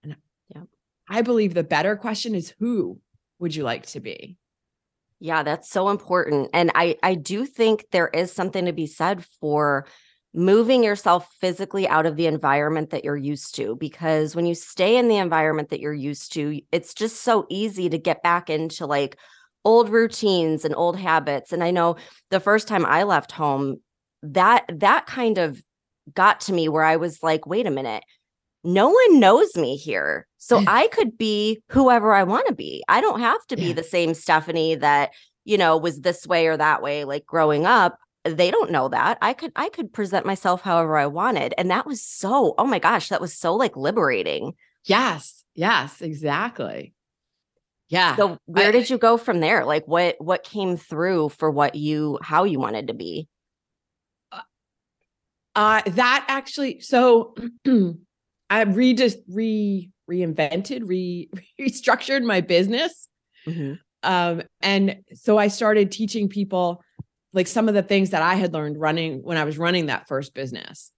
And 0.03 0.17
Yeah. 0.55 0.63
I 1.09 1.23
believe 1.23 1.55
the 1.55 1.65
better 1.65 1.97
question 1.97 2.35
is 2.35 2.55
who 2.59 3.01
would 3.39 3.55
you 3.55 3.63
like 3.63 3.87
to 3.87 4.01
be? 4.01 4.37
Yeah, 5.21 5.45
that's 5.45 5.71
so 5.71 5.89
important. 5.89 6.51
And 6.53 6.73
I 6.75 6.97
I 7.03 7.15
do 7.15 7.47
think 7.47 7.87
there 7.93 8.09
is 8.09 8.33
something 8.33 8.65
to 8.67 8.73
be 8.73 8.89
said 8.89 9.25
for 9.41 9.87
moving 10.35 10.83
yourself 10.83 11.33
physically 11.41 11.87
out 11.87 12.07
of 12.07 12.17
the 12.17 12.27
environment 12.27 12.91
that 12.91 13.05
you're 13.05 13.17
used 13.17 13.55
to 13.55 13.77
because 13.77 14.35
when 14.35 14.47
you 14.47 14.55
stay 14.55 14.97
in 14.97 15.09
the 15.09 15.19
environment 15.19 15.69
that 15.69 15.81
you're 15.81 15.93
used 15.93 16.33
to, 16.33 16.61
it's 16.73 16.95
just 16.95 17.23
so 17.23 17.47
easy 17.51 17.89
to 17.89 17.99
get 17.99 18.23
back 18.23 18.49
into 18.49 18.87
like 18.87 19.19
old 19.65 19.89
routines 19.89 20.65
and 20.65 20.75
old 20.75 20.99
habits. 20.99 21.53
And 21.53 21.63
I 21.63 21.71
know 21.71 21.97
the 22.31 22.41
first 22.41 22.69
time 22.69 22.85
I 22.85 23.03
left 23.05 23.33
home, 23.33 23.77
that 24.23 24.65
that 24.69 25.07
kind 25.07 25.39
of 25.39 25.63
got 26.15 26.41
to 26.43 26.53
me 26.53 26.69
where 26.69 26.85
I 26.85 26.97
was 26.97 27.23
like, 27.23 27.47
wait 27.47 27.67
a 27.67 27.71
minute, 27.71 28.03
no 28.65 28.89
one 28.91 29.21
knows 29.21 29.57
me 29.57 29.77
here. 29.77 30.27
So 30.39 30.63
I 30.67 30.89
could 30.89 31.17
be 31.17 31.61
whoever 31.69 32.13
I 32.13 32.25
want 32.25 32.47
to 32.49 32.55
be. 32.55 32.83
I 32.89 33.01
don't 33.01 33.21
have 33.21 33.45
to 33.49 33.57
be 33.57 33.67
Yeah. 33.69 33.75
the 33.75 33.85
same 33.85 34.15
Stephanie 34.15 34.75
that, 34.77 35.11
you 35.45 35.59
know, 35.59 35.77
was 35.77 36.01
this 36.01 36.27
way 36.27 36.47
or 36.47 36.57
that 36.57 36.83
way 36.83 37.05
like 37.05 37.25
growing 37.27 37.67
up. 37.67 37.99
They 38.25 38.53
don't 38.53 38.71
know 38.71 38.89
that. 38.89 39.19
I 39.21 39.33
could 39.33 39.51
I 39.57 39.69
could 39.69 39.93
present 39.93 40.25
myself 40.25 40.63
however 40.63 40.97
I 40.97 41.07
wanted. 41.07 41.55
And 41.59 41.71
that 41.73 41.87
was 41.87 42.05
so, 42.05 42.55
oh 42.57 42.67
my 42.67 42.79
gosh, 42.79 43.09
that 43.09 43.21
was 43.21 43.37
so 43.37 43.55
like 43.55 43.77
liberating. 43.77 44.53
Yes. 44.85 45.43
Yes, 45.55 46.01
exactly. 46.01 46.95
Yeah. 47.93 48.17
So 48.17 48.39
where 48.47 48.69
I- 48.69 48.73
did 48.73 48.89
you 48.89 48.97
go 48.97 49.19
from 49.19 49.41
there? 49.41 49.67
Like 49.67 49.87
what 49.87 50.17
what 50.19 50.45
came 50.45 50.79
through 50.79 51.29
for 51.29 51.51
what 51.51 51.75
you 51.75 52.19
how 52.23 52.45
you 52.45 52.59
wanted 52.59 52.87
to 52.89 52.95
be? 52.95 53.29
Uh, 55.55 55.83
that 55.87 56.25
actually, 56.29 56.81
so 56.81 57.35
I 58.51 58.63
re 58.63 58.95
just 58.95 59.19
re 59.29 59.91
reinvented, 60.11 60.89
re 60.89 61.29
restructured 61.61 62.25
my 62.25 62.41
business. 62.41 63.09
Mhm. 63.47 63.79
Um, 64.03 64.43
and 64.63 65.03
so 65.13 65.37
I 65.37 65.49
started 65.49 65.93
teaching 65.93 66.29
people 66.31 66.83
like 67.35 67.47
some 67.47 67.69
of 67.69 67.75
the 67.75 67.83
things 67.83 68.11
that 68.11 68.23
I 68.23 68.35
had 68.37 68.55
learned 68.55 68.81
running 68.81 69.23
when 69.23 69.37
I 69.37 69.45
was 69.45 69.59
running 69.59 69.87
that 69.87 70.09
first 70.09 70.35
business 70.35 70.91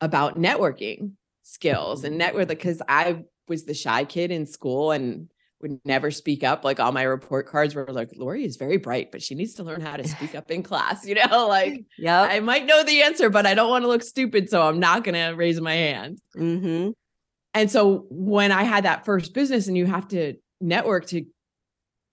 about 0.00 0.38
networking 0.38 1.12
skills 1.42 2.04
and 2.04 2.16
network 2.16 2.46
because 2.48 2.80
I 2.88 3.24
was 3.48 3.64
the 3.64 3.74
shy 3.74 4.04
kid 4.04 4.30
in 4.30 4.46
school 4.46 4.92
and 4.92 5.28
would 5.60 5.80
never 5.84 6.10
speak 6.10 6.44
up. 6.44 6.64
Like 6.64 6.80
all 6.80 6.92
my 6.92 7.02
report 7.02 7.46
cards 7.46 7.74
were 7.74 7.86
like, 7.88 8.10
Lori 8.16 8.44
is 8.44 8.56
very 8.56 8.76
bright, 8.76 9.10
but 9.10 9.22
she 9.22 9.34
needs 9.34 9.54
to 9.54 9.64
learn 9.64 9.80
how 9.80 9.96
to 9.96 10.06
speak 10.06 10.34
up 10.34 10.50
in 10.50 10.62
class, 10.62 11.04
you 11.06 11.14
know, 11.14 11.46
like 11.48 11.84
yeah, 11.98 12.22
I 12.22 12.40
might 12.40 12.66
know 12.66 12.82
the 12.84 13.02
answer, 13.02 13.30
but 13.30 13.46
I 13.46 13.54
don't 13.54 13.70
want 13.70 13.84
to 13.84 13.88
look 13.88 14.02
stupid. 14.02 14.48
So 14.50 14.62
I'm 14.62 14.78
not 14.78 15.04
going 15.04 15.14
to 15.14 15.34
raise 15.36 15.60
my 15.60 15.74
hand. 15.74 16.18
mm-hmm. 16.36 16.90
And 17.54 17.70
so 17.70 18.06
when 18.10 18.52
I 18.52 18.62
had 18.62 18.84
that 18.84 19.04
first 19.04 19.34
business 19.34 19.66
and 19.66 19.76
you 19.76 19.86
have 19.86 20.06
to 20.08 20.34
network 20.60 21.06
to 21.06 21.24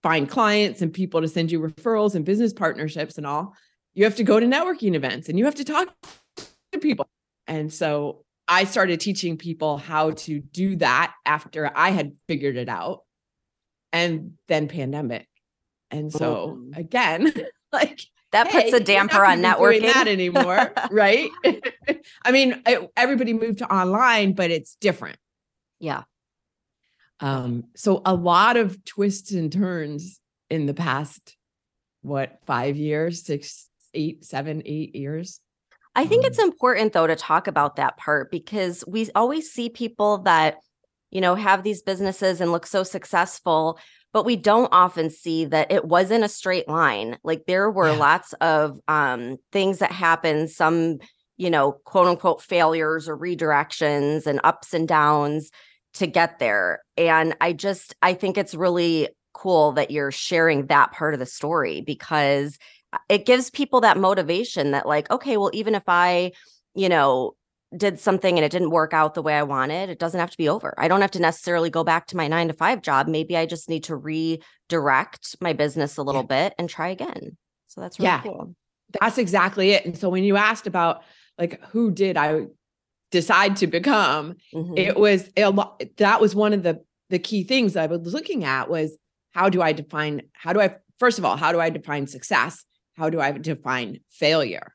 find 0.02 0.28
clients 0.28 0.82
and 0.82 0.92
people 0.92 1.20
to 1.20 1.28
send 1.28 1.52
you 1.52 1.60
referrals 1.60 2.14
and 2.14 2.24
business 2.24 2.52
partnerships 2.52 3.18
and 3.18 3.26
all, 3.26 3.54
you 3.94 4.04
have 4.04 4.16
to 4.16 4.24
go 4.24 4.40
to 4.40 4.46
networking 4.46 4.94
events 4.94 5.28
and 5.28 5.38
you 5.38 5.44
have 5.44 5.54
to 5.56 5.64
talk 5.64 5.94
to 6.36 6.78
people. 6.78 7.06
And 7.46 7.72
so 7.72 8.24
I 8.48 8.64
started 8.64 9.00
teaching 9.00 9.36
people 9.36 9.78
how 9.78 10.12
to 10.12 10.40
do 10.40 10.76
that 10.76 11.14
after 11.24 11.70
I 11.74 11.90
had 11.90 12.12
figured 12.28 12.56
it 12.56 12.68
out. 12.68 13.00
And 13.96 14.32
then 14.48 14.68
pandemic. 14.68 15.26
And 15.90 16.12
so 16.12 16.60
again, 16.74 17.32
like 17.72 18.00
That 18.32 18.50
puts 18.50 18.70
hey, 18.70 18.76
a 18.76 18.80
damper 18.80 19.24
on 19.24 19.38
be 19.38 19.42
doing 19.42 19.54
networking. 19.82 19.92
that 19.94 20.08
anymore, 20.08 20.72
right? 20.90 21.30
I 22.24 22.32
mean, 22.32 22.62
it- 22.66 22.90
everybody 22.96 23.32
moved 23.32 23.58
to 23.58 23.72
online, 23.72 24.32
but 24.34 24.50
it's 24.50 24.76
different. 24.76 25.18
Yeah. 25.78 26.02
Um, 27.20 27.64
so 27.76 28.02
a 28.04 28.14
lot 28.14 28.56
of 28.56 28.84
twists 28.84 29.32
and 29.32 29.50
turns 29.50 30.20
in 30.50 30.66
the 30.66 30.74
past, 30.74 31.36
what, 32.02 32.38
five 32.46 32.76
years, 32.76 33.24
six, 33.24 33.68
eight, 33.94 34.24
seven, 34.24 34.62
eight 34.66 34.94
years. 34.94 35.40
I 35.94 36.04
think 36.06 36.26
it's 36.26 36.38
Um, 36.38 36.48
important 36.50 36.92
though 36.92 37.06
to 37.06 37.16
talk 37.16 37.46
about 37.46 37.76
that 37.76 37.96
part 37.96 38.30
because 38.30 38.84
we 38.86 39.08
always 39.14 39.50
see 39.50 39.70
people 39.70 40.18
that, 40.18 40.56
you 41.10 41.20
know, 41.20 41.34
have 41.34 41.62
these 41.62 41.82
businesses 41.82 42.40
and 42.40 42.52
look 42.52 42.66
so 42.66 42.82
successful, 42.82 43.78
but 44.12 44.24
we 44.24 44.36
don't 44.36 44.68
often 44.72 45.10
see 45.10 45.44
that 45.46 45.70
it 45.70 45.84
wasn't 45.84 46.24
a 46.24 46.28
straight 46.28 46.68
line. 46.68 47.18
Like 47.24 47.44
there 47.46 47.70
were 47.70 47.92
Yeah. 47.92 47.98
lots 47.98 48.32
of 48.34 48.78
um 48.88 49.36
things 49.52 49.78
that 49.78 49.92
happened, 49.92 50.50
some, 50.50 50.98
you 51.36 51.50
know, 51.50 51.72
quote 51.84 52.06
unquote 52.08 52.42
failures 52.42 53.08
or 53.08 53.16
redirections 53.16 54.26
and 54.26 54.40
ups 54.44 54.72
and 54.74 54.88
downs 54.88 55.50
to 55.94 56.06
get 56.06 56.38
there. 56.38 56.80
And 56.96 57.34
I 57.40 57.52
just 57.52 57.94
I 58.02 58.14
think 58.14 58.36
it's 58.38 58.54
really 58.54 59.08
cool 59.32 59.72
that 59.72 59.90
you're 59.90 60.10
sharing 60.12 60.66
that 60.66 60.92
part 60.92 61.14
of 61.14 61.20
the 61.20 61.26
story 61.26 61.82
because 61.82 62.58
uh, 62.92 62.98
it 63.08 63.26
gives 63.26 63.50
people 63.50 63.80
that 63.82 63.98
motivation 63.98 64.70
that 64.70 64.86
like 64.86 65.10
okay 65.10 65.36
well 65.36 65.50
even 65.52 65.74
if 65.74 65.82
i 65.88 66.32
you 66.74 66.88
know 66.88 67.34
did 67.76 67.98
something 67.98 68.36
and 68.36 68.44
it 68.44 68.52
didn't 68.52 68.70
work 68.70 68.92
out 68.94 69.14
the 69.14 69.22
way 69.22 69.34
i 69.34 69.42
wanted 69.42 69.88
it 69.90 69.98
doesn't 69.98 70.20
have 70.20 70.30
to 70.30 70.36
be 70.38 70.48
over. 70.48 70.72
I 70.78 70.86
don't 70.88 71.00
have 71.00 71.10
to 71.12 71.20
necessarily 71.20 71.68
go 71.70 71.82
back 71.82 72.06
to 72.08 72.16
my 72.16 72.28
9 72.28 72.48
to 72.48 72.54
5 72.54 72.80
job. 72.82 73.08
Maybe 73.08 73.36
i 73.36 73.44
just 73.46 73.68
need 73.68 73.84
to 73.84 73.96
redirect 73.96 75.36
my 75.40 75.52
business 75.52 75.96
a 75.96 76.02
little 76.02 76.22
bit 76.22 76.54
and 76.58 76.68
try 76.68 76.88
again. 76.88 77.36
So 77.68 77.80
that's 77.80 77.98
really 77.98 78.06
Yeah. 78.10 78.22
cool. 78.22 78.54
That's 79.00 79.18
exactly 79.18 79.72
it. 79.72 79.84
And 79.84 79.98
so 79.98 80.08
when 80.08 80.22
you 80.24 80.36
asked 80.36 80.66
about 80.66 81.02
like 81.38 81.60
who 81.66 81.90
did 81.90 82.16
I 82.16 82.46
decide 83.10 83.56
to 83.56 83.66
become, 83.66 84.36
Mhm. 84.54 84.78
it 84.78 84.96
was 84.96 85.28
a 85.36 85.50
lot 85.50 85.82
that 85.96 86.20
was 86.20 86.34
one 86.34 86.52
of 86.52 86.62
the 86.62 86.80
the 87.10 87.18
key 87.18 87.44
things 87.44 87.76
I 87.76 87.86
was 87.86 88.12
looking 88.12 88.44
at 88.44 88.68
was 88.70 88.96
how 89.32 89.48
do 89.48 89.60
I 89.60 89.72
define 89.72 90.22
how 90.32 90.52
do 90.52 90.60
I 90.60 90.76
first 90.98 91.18
of 91.18 91.24
all 91.24 91.36
how 91.36 91.52
do 91.52 91.60
I 91.60 91.70
define 91.70 92.06
success? 92.06 92.64
How 92.96 93.10
do 93.10 93.20
I 93.20 93.32
define 93.32 93.98
failure 94.10 94.72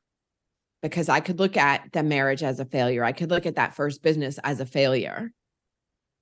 because 0.82 1.10
I 1.10 1.20
could 1.20 1.40
look 1.40 1.58
at 1.58 1.92
the 1.94 2.04
marriage 2.04 2.44
as 2.44 2.60
a 2.60 2.66
failure 2.66 3.04
I 3.04 3.12
could 3.12 3.30
look 3.30 3.46
at 3.46 3.56
that 3.56 3.76
first 3.76 4.02
business 4.02 4.40
as 4.44 4.60
a 4.60 4.66
failure 4.66 5.32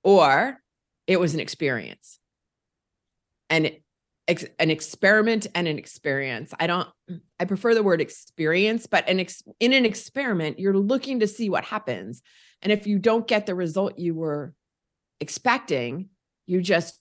or 0.02 0.58
it 1.06 1.18
was 1.18 1.34
an 1.34 1.40
experience 1.40 2.18
and 3.48 3.72
ex- 4.28 4.46
an 4.58 4.70
experiment 4.70 5.46
and 5.54 5.66
an 5.66 5.78
experience 5.78 6.52
I 6.58 6.66
don't 6.66 6.88
I 7.38 7.44
prefer 7.44 7.74
the 7.74 7.82
word 7.82 8.00
experience 8.00 8.86
but 8.86 9.08
an 9.08 9.20
ex- 9.20 9.42
in 9.58 9.72
an 9.72 9.84
experiment 9.84 10.58
you're 10.58 10.76
looking 10.76 11.20
to 11.20 11.26
see 11.26 11.50
what 11.50 11.64
happens 11.64 12.22
and 12.62 12.72
if 12.72 12.86
you 12.86 12.98
don't 12.98 13.26
get 13.26 13.46
the 13.46 13.54
result 13.54 13.98
you 13.98 14.14
were 14.14 14.54
expecting, 15.20 16.08
you 16.46 16.60
just 16.60 16.98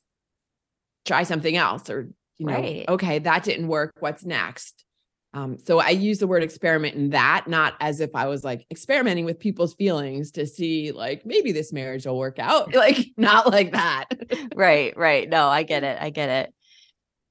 try 1.06 1.24
something 1.24 1.56
else 1.56 1.89
or, 1.89 2.10
you 2.38 2.46
know, 2.46 2.54
Right. 2.54 2.86
okay, 2.88 3.20
that 3.20 3.44
didn't 3.44 3.68
work. 3.68 3.94
What's 4.00 4.24
next? 4.24 4.86
Um, 5.33 5.57
so 5.59 5.79
I 5.79 5.89
use 5.89 6.17
the 6.17 6.27
word 6.27 6.41
experiment 6.41 6.95
in 6.95 7.12
that, 7.12 7.48
not 7.48 7.75
as 7.79 8.00
if 8.00 8.09
I 8.15 8.25
was 8.25 8.43
like 8.43 8.65
experimenting 8.71 9.25
with 9.25 9.39
people's 9.39 9.75
feelings 9.75 10.31
to 10.31 10.48
see 10.48 10.91
like 10.91 11.25
maybe 11.25 11.51
this 11.51 11.71
marriage 11.71 12.05
will 12.05 12.17
work 12.17 12.39
out. 12.39 12.74
Like 12.79 13.12
not 13.17 13.51
like 13.51 13.74
that. 13.74 14.05
right 14.55 14.95
right 14.98 15.29
no 15.29 15.48
i 15.48 15.63
get 15.63 15.83
it 15.83 15.98
i 16.01 16.09
get 16.09 16.29
it 16.29 16.53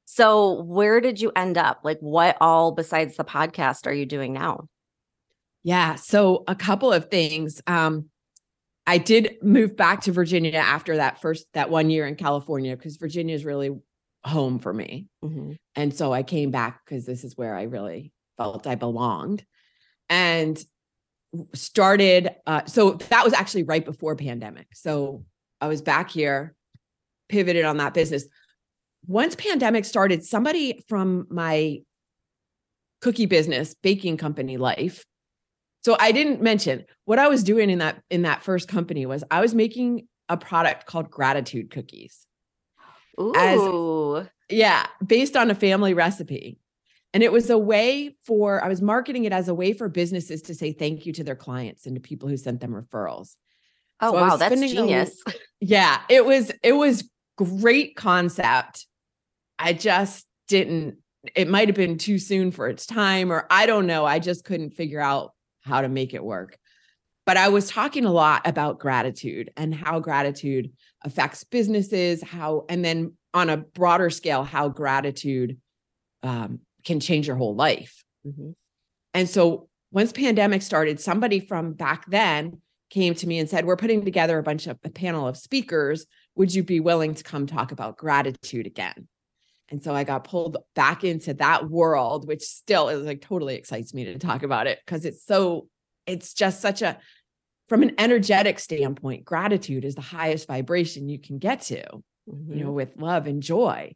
so 0.05 0.63
where 0.63 1.01
did 1.01 1.21
you 1.21 1.33
end 1.35 1.59
up 1.59 1.81
like 1.85 1.99
what 2.01 2.37
all 2.41 2.73
besides 2.73 3.17
the 3.17 3.25
podcast 3.25 3.87
are 3.87 3.93
you 3.93 4.07
doing 4.07 4.33
now 4.33 4.69
Yeah. 5.65 5.97
So 5.97 6.45
a 6.47 6.55
couple 6.55 6.93
of 6.93 7.11
things. 7.11 7.61
Um, 7.67 8.07
I 8.87 8.97
did 8.99 9.37
move 9.43 9.77
back 9.77 10.03
to 10.03 10.13
Virginia 10.13 10.53
after 10.55 10.97
that 10.97 11.21
first 11.21 11.47
that 11.53 11.69
one 11.69 11.91
year 11.91 12.07
in 12.07 12.15
California 12.15 12.75
because 12.75 12.97
Virginia 12.97 13.35
is 13.35 13.45
really 13.45 13.71
home 14.29 14.59
for 14.59 14.73
me. 14.73 15.09
Mhm. 15.25 15.57
And 15.75 15.95
so 15.95 16.13
I 16.13 16.23
came 16.23 16.51
back 16.51 16.85
because 16.85 17.07
this 17.07 17.25
is 17.25 17.37
where 17.37 17.55
I 17.55 17.63
really 17.65 18.13
felt 18.37 18.67
I 18.67 18.75
belonged 18.75 19.45
and 20.09 20.63
started. 21.55 22.31
Uh, 22.47 22.65
so 22.67 22.93
that 22.93 23.25
was 23.25 23.35
actually 23.35 23.65
right 23.65 23.85
before 23.85 24.17
pandemic. 24.17 24.69
So 24.75 25.25
I 25.61 25.69
was 25.69 25.83
back 25.83 26.11
here, 26.11 26.55
pivoted 27.29 27.65
on 27.65 27.79
that 27.79 27.95
business. 27.95 28.27
Once 29.07 29.35
pandemic 29.35 29.85
started, 29.85 30.25
somebody 30.25 30.85
from 30.89 31.27
my 31.31 31.81
cookie 33.01 33.27
business, 33.27 33.75
baking 33.83 34.17
company 34.17 34.57
life. 34.57 35.05
So 35.85 35.97
I 35.99 36.13
didn't 36.13 36.43
mention 36.43 36.85
what 37.05 37.19
I 37.19 37.29
was 37.29 37.45
doing 37.45 37.71
in 37.71 37.79
that 37.79 38.03
in 38.11 38.23
that 38.23 38.43
first 38.43 38.69
company 38.69 39.07
was 39.07 39.25
I 39.31 39.41
was 39.41 39.55
making 39.55 40.09
a 40.29 40.37
product 40.37 40.87
called 40.87 41.11
gratitude 41.11 41.71
cookies. 41.71 42.27
As- 43.37 44.29
Yeah, 44.49 44.87
based 45.05 45.37
on 45.37 45.51
a 45.51 45.55
family 45.55 45.95
recipe. 45.95 46.59
And 47.15 47.23
it 47.23 47.33
was 47.33 47.49
a 47.51 47.59
way 47.59 48.17
for, 48.25 48.63
I 48.63 48.69
was 48.69 48.83
marketing 48.83 49.25
it 49.25 49.33
as 49.33 49.49
a 49.49 49.55
way 49.55 49.73
for 49.73 49.89
businesses 49.89 50.43
to 50.43 50.55
say 50.55 50.73
thank 50.73 51.07
you 51.07 51.13
to 51.15 51.25
their 51.25 51.35
clients 51.37 51.87
and 51.87 51.95
to 51.97 52.01
people 52.01 52.29
who 52.29 52.37
sent 52.37 52.61
them 52.61 52.73
referrals. 52.73 53.35
oh 54.01 54.13
So 54.13 54.15
wow 54.15 54.37
that's 54.37 54.55
spending 54.55 54.71
a 54.71 54.81
genius 54.83 55.23
Yeah, 55.61 56.01
it 56.09 56.25
was, 56.25 56.53
it 56.63 56.73
was 56.73 57.09
great 57.37 57.97
concept. 57.97 58.87
I 59.59 59.73
just 59.73 60.27
didn't, 60.49 60.99
it 61.35 61.49
might 61.49 61.69
have 61.69 61.75
been 61.77 61.99
too 61.99 62.19
soon 62.19 62.53
for 62.53 62.69
its 62.69 62.87
time, 62.87 63.33
or 63.33 63.47
I 63.51 63.67
don't 63.67 63.87
know. 63.87 64.05
I 64.05 64.19
just 64.19 64.45
couldn't 64.45 64.71
figure 64.71 65.01
out 65.01 65.33
how 65.63 65.81
to 65.81 65.89
make 65.89 66.15
it 66.15 66.23
work. 66.23 66.59
But 67.29 67.37
I 67.37 67.51
was 67.51 67.69
talking 67.69 68.07
a 68.07 68.11
lot 68.11 68.41
about 68.47 68.79
gratitude 68.79 69.51
and 69.55 69.75
how 69.75 70.01
gratitude 70.01 70.73
affects 71.05 71.45
businesses, 71.45 72.23
how, 72.23 72.65
and 72.71 72.83
then 72.83 73.19
on 73.35 73.51
a 73.51 73.59
broader 73.59 74.09
scale, 74.09 74.45
how 74.45 74.71
gratitude 74.71 75.59
um, 76.23 76.61
can 76.87 77.01
change 77.01 77.27
your 77.27 77.37
whole 77.37 77.55
life. 77.55 78.03
Mhm. 78.27 78.55
And 79.13 79.29
so 79.29 79.69
once 79.91 80.11
pandemic 80.11 80.63
started, 80.63 81.01
somebody 81.01 81.39
from 81.39 81.75
back 81.75 82.07
then 82.11 82.63
came 82.89 83.15
to 83.17 83.27
me 83.27 83.39
and 83.39 83.51
said, 83.51 83.67
"We're 83.67 83.77
putting 83.77 84.07
together 84.07 84.39
a 84.39 84.43
bunch 84.43 84.67
of 84.67 84.79
a 84.83 84.89
panel 84.89 85.29
of 85.29 85.37
speakers. 85.37 86.07
Would 86.37 86.55
you 86.55 86.63
be 86.63 86.81
willing 86.81 87.13
to 87.15 87.23
come 87.23 87.47
talk 87.47 87.73
about 87.73 87.99
gratitude 87.99 88.67
again?" 88.67 89.07
And 89.69 89.83
so 89.83 89.95
I 89.95 90.05
got 90.05 90.25
pulled 90.25 90.57
back 90.75 91.05
into 91.05 91.35
that 91.35 91.69
world, 91.69 92.27
which 92.27 92.41
still 92.41 92.89
is 92.89 93.05
like 93.05 93.21
totally 93.21 93.57
excites 93.57 93.93
me 93.93 94.07
to 94.07 94.19
talk 94.19 94.43
about 94.43 94.67
it 94.67 94.79
because 94.83 95.05
it's 95.05 95.23
so, 95.27 95.69
it's 96.07 96.33
just 96.33 96.63
such 96.63 96.81
a, 96.81 96.99
from 97.69 97.83
an 97.83 97.95
energetic 97.99 98.59
standpoint, 98.59 99.25
gratitude 99.25 99.85
is 99.85 99.95
the 99.95 100.01
highest 100.01 100.47
vibration 100.49 101.09
you 101.09 101.19
can 101.19 101.39
get 101.39 101.61
to, 101.63 101.83
Mhm. 102.29 102.57
you 102.57 102.65
know, 102.65 102.73
with 102.73 102.97
love 102.97 103.27
and 103.27 103.43
joy. 103.43 103.95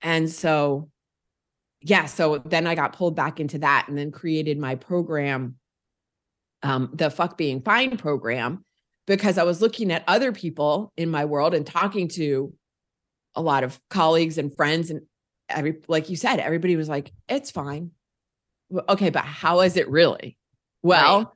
And 0.00 0.30
so, 0.30 0.90
yeah, 1.80 2.06
so 2.06 2.38
then 2.38 2.66
I 2.66 2.74
got 2.74 2.94
pulled 2.96 3.14
back 3.14 3.40
into 3.40 3.58
that 3.58 3.86
and 3.88 3.96
then 3.96 4.10
created 4.10 4.58
my 4.58 4.74
program, 4.74 5.56
um, 6.62 6.90
the 6.94 7.10
Fuck 7.10 7.36
Being 7.36 7.60
Fine 7.62 7.98
program, 7.98 8.64
because 9.06 9.38
I 9.38 9.44
was 9.44 9.60
looking 9.60 9.92
at 9.92 10.04
other 10.08 10.32
people 10.32 10.92
in 10.96 11.10
my 11.10 11.24
world 11.24 11.54
and 11.54 11.66
talking 11.66 12.08
to 12.08 12.52
a 13.34 13.42
lot 13.42 13.64
of 13.64 13.78
colleagues 13.90 14.38
and 14.38 14.54
friends 14.54 14.90
and 14.90 15.02
every 15.48 15.80
like 15.86 16.10
you 16.10 16.16
said 16.16 16.40
everybody 16.40 16.76
was 16.76 16.88
like 16.88 17.12
it's 17.28 17.50
fine 17.50 17.92
Well, 18.68 18.84
okay 18.88 19.08
but 19.10 19.24
how 19.24 19.60
is 19.60 19.76
it 19.76 19.88
really 19.88 20.36
well 20.82 21.18
Right. 21.18 21.26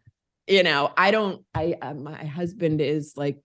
You 0.46 0.62
know 0.62 0.92
i 0.96 1.10
don't 1.10 1.44
i 1.54 1.74
uh, 1.80 1.94
my 1.94 2.24
husband 2.24 2.80
is 2.80 3.14
like 3.16 3.38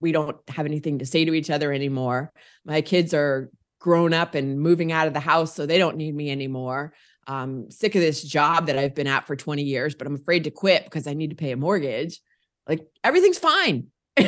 we 0.00 0.12
don't 0.12 0.36
have 0.48 0.66
anything 0.66 0.98
to 0.98 1.06
say 1.06 1.24
to 1.24 1.34
each 1.34 1.50
other 1.50 1.72
anymore 1.72 2.32
my 2.64 2.80
kids 2.80 3.12
are 3.14 3.50
grown 3.78 4.12
up 4.12 4.34
and 4.34 4.60
moving 4.60 4.92
out 4.92 5.06
of 5.06 5.14
the 5.14 5.20
house 5.20 5.54
so 5.54 5.66
they 5.66 5.78
don't 5.78 5.96
need 5.96 6.14
me 6.14 6.30
anymore 6.30 6.92
i'm 7.26 7.70
sick 7.70 7.94
of 7.94 8.00
this 8.00 8.22
job 8.22 8.66
that 8.66 8.78
i've 8.78 8.94
been 8.94 9.06
at 9.06 9.26
for 9.26 9.36
20 9.36 9.62
years 9.62 9.94
but 9.94 10.06
i'm 10.06 10.14
afraid 10.14 10.44
to 10.44 10.50
quit 10.50 10.84
because 10.84 11.06
i 11.06 11.14
need 11.14 11.30
to 11.30 11.36
pay 11.36 11.52
a 11.52 11.56
mortgage 11.56 12.20
like 12.66 12.86
everything's 13.04 13.38
fine 13.38 13.86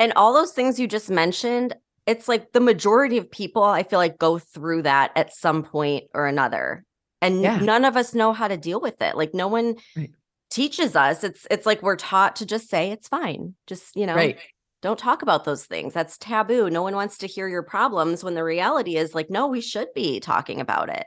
And 0.00 0.12
all 0.14 0.32
those 0.32 0.52
things 0.52 0.78
you 0.78 0.86
just 0.86 1.10
mentioned, 1.10 1.74
it's 2.06 2.28
like 2.28 2.52
the 2.52 2.60
majority 2.60 3.18
of 3.18 3.30
people 3.30 3.62
I 3.62 3.82
feel 3.82 3.98
like 3.98 4.18
go 4.18 4.38
through 4.38 4.82
that 4.82 5.10
at 5.16 5.34
some 5.34 5.64
point 5.64 6.04
or 6.14 6.26
another. 6.26 6.84
And 7.20 7.42
Yeah. 7.42 7.58
none 7.58 7.84
of 7.84 7.96
us 7.96 8.14
know 8.14 8.32
how 8.32 8.48
to 8.48 8.56
deal 8.56 8.80
with 8.80 9.02
it. 9.02 9.16
Like 9.16 9.34
no 9.34 9.48
one 9.48 9.76
Right. 9.96 10.10
Teaches 10.50 10.96
us. 10.96 11.24
It's 11.24 11.46
it's 11.50 11.66
like 11.66 11.82
we're 11.82 11.96
taught 11.96 12.36
to 12.36 12.46
just 12.46 12.68
say 12.68 12.90
it's 12.90 13.08
fine. 13.08 13.54
Just, 13.66 13.94
you 13.96 14.06
know, 14.06 14.14
right 14.14 14.38
don't 14.80 14.98
talk 14.98 15.22
about 15.22 15.44
those 15.44 15.66
things. 15.66 15.92
That's 15.92 16.16
taboo. 16.18 16.70
No 16.70 16.82
one 16.84 16.94
wants 16.94 17.18
to 17.18 17.26
hear 17.26 17.48
your 17.48 17.64
problems 17.64 18.22
when 18.22 18.34
the 18.34 18.44
reality 18.44 18.96
is 18.96 19.12
like 19.14 19.28
no, 19.28 19.48
we 19.48 19.60
should 19.60 19.88
be 19.94 20.20
talking 20.20 20.60
about 20.60 20.88
it. 20.88 21.04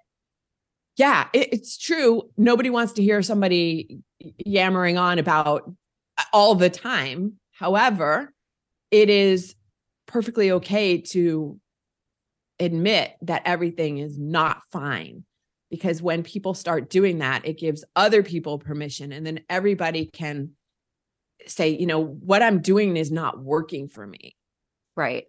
yeah 0.97 1.27
it- 1.33 1.53
it's 1.53 1.77
true 1.77 2.23
nobody 2.37 2.69
wants 2.69 2.93
to 2.93 3.01
hear 3.01 3.21
somebody 3.21 3.99
yammering 4.45 4.97
on 4.97 5.19
about 5.19 5.71
uh, 6.17 6.23
all 6.33 6.53
the 6.55 6.69
time 6.69 7.33
however 7.53 8.33
it 8.91 9.09
is 9.09 9.55
perfectly 10.05 10.51
okay 10.51 10.99
to 10.99 11.57
admit 12.59 13.13
that 13.21 13.41
everything 13.45 13.97
is 13.99 14.19
not 14.19 14.61
fine 14.71 15.23
because 15.71 16.01
when 16.01 16.21
people 16.21 16.53
start 16.53 16.89
doing 16.89 17.19
that 17.19 17.47
it 17.47 17.57
gives 17.57 17.83
other 17.95 18.21
people 18.21 18.59
permission 18.59 19.11
and 19.11 19.25
then 19.25 19.39
everybody 19.49 20.05
can 20.05 20.51
say 21.47 21.69
you 21.69 21.87
know 21.87 22.03
what 22.03 22.43
i'm 22.43 22.61
doing 22.61 22.97
is 22.97 23.11
not 23.11 23.41
working 23.41 23.87
for 23.87 24.05
me 24.05 24.35
Right. 24.95 25.25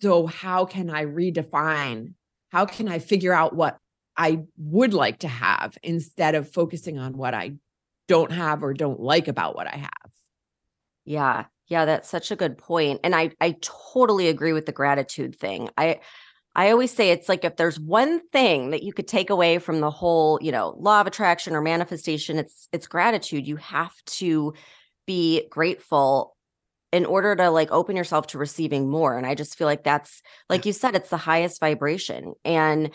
so 0.00 0.26
how 0.26 0.64
can 0.64 0.90
I 0.90 1.04
redefine? 1.04 2.14
How 2.50 2.64
can 2.66 2.88
I 2.88 2.98
figure 2.98 3.32
out 3.32 3.54
what 3.54 3.76
I 4.16 4.40
would 4.56 4.94
like 4.94 5.20
to 5.20 5.28
have 5.28 5.76
instead 5.82 6.34
of 6.34 6.50
focusing 6.50 6.98
on 6.98 7.16
what 7.16 7.34
I 7.34 7.52
don't 8.08 8.32
have 8.32 8.64
or 8.64 8.72
don't 8.72 9.00
like 9.00 9.28
about 9.28 9.54
what 9.54 9.66
I 9.66 9.76
have? 9.76 10.12
Yeah. 11.04 11.44
Yeah, 11.68 11.84
that's 11.84 12.08
such 12.08 12.30
a 12.30 12.36
good. 12.36 12.60
And 12.68 13.14
I 13.14 13.30
I 13.40 13.56
totally 13.60 14.28
agree 14.28 14.52
with 14.52 14.66
the 14.66 14.72
gratitude 14.72 15.36
thing. 15.36 15.70
I 15.76 16.00
I 16.56 16.70
always 16.70 16.92
say 16.92 17.10
it's 17.10 17.28
like 17.28 17.44
if 17.44 17.56
there's 17.56 17.80
one 17.80 18.20
thing 18.28 18.70
that 18.70 18.82
you 18.82 18.92
could 18.92 19.08
take 19.08 19.30
away 19.30 19.58
from 19.58 19.80
the 19.80 19.90
whole, 19.90 20.38
you 20.40 20.52
know, 20.52 20.74
law 20.78 21.00
of 21.00 21.06
attraction 21.06 21.54
or 21.54 21.60
manifestation, 21.60 22.38
it's 22.38 22.68
it's 22.72 22.86
gratitude. 22.86 23.46
You 23.46 23.56
have 23.56 23.94
to 24.06 24.54
be 25.06 25.46
grateful 25.50 26.36
in 26.92 27.04
order 27.06 27.34
to 27.34 27.50
like 27.50 27.72
open 27.72 27.96
yourself 27.96 28.28
to 28.28 28.38
receiving 28.38 28.88
more. 28.88 29.18
And 29.18 29.26
I 29.26 29.34
just 29.34 29.58
feel 29.58 29.66
like 29.66 29.82
that's 29.82 30.22
like 30.48 30.64
you 30.64 30.72
said, 30.72 30.94
it's 30.94 31.10
the 31.10 31.16
highest 31.16 31.60
vibration. 31.60 32.34
And 32.44 32.90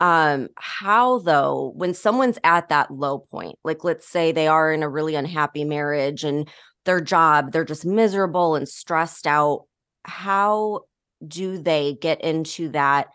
um 0.00 0.48
how 0.56 1.18
though 1.18 1.72
when 1.74 1.92
someone's 1.92 2.38
at 2.44 2.68
that 2.68 2.88
low 2.88 3.18
point 3.18 3.58
like 3.64 3.82
let's 3.82 4.06
say 4.06 4.30
they 4.30 4.46
are 4.46 4.72
in 4.72 4.84
a 4.84 4.88
really 4.88 5.16
unhappy 5.16 5.64
marriage 5.64 6.22
and 6.22 6.48
their 6.84 7.00
job 7.00 7.50
they're 7.50 7.64
just 7.64 7.84
miserable 7.84 8.54
and 8.54 8.68
stressed 8.68 9.26
out 9.26 9.66
how 10.04 10.82
do 11.26 11.58
they 11.58 11.94
get 12.00 12.20
into 12.20 12.68
that 12.70 13.08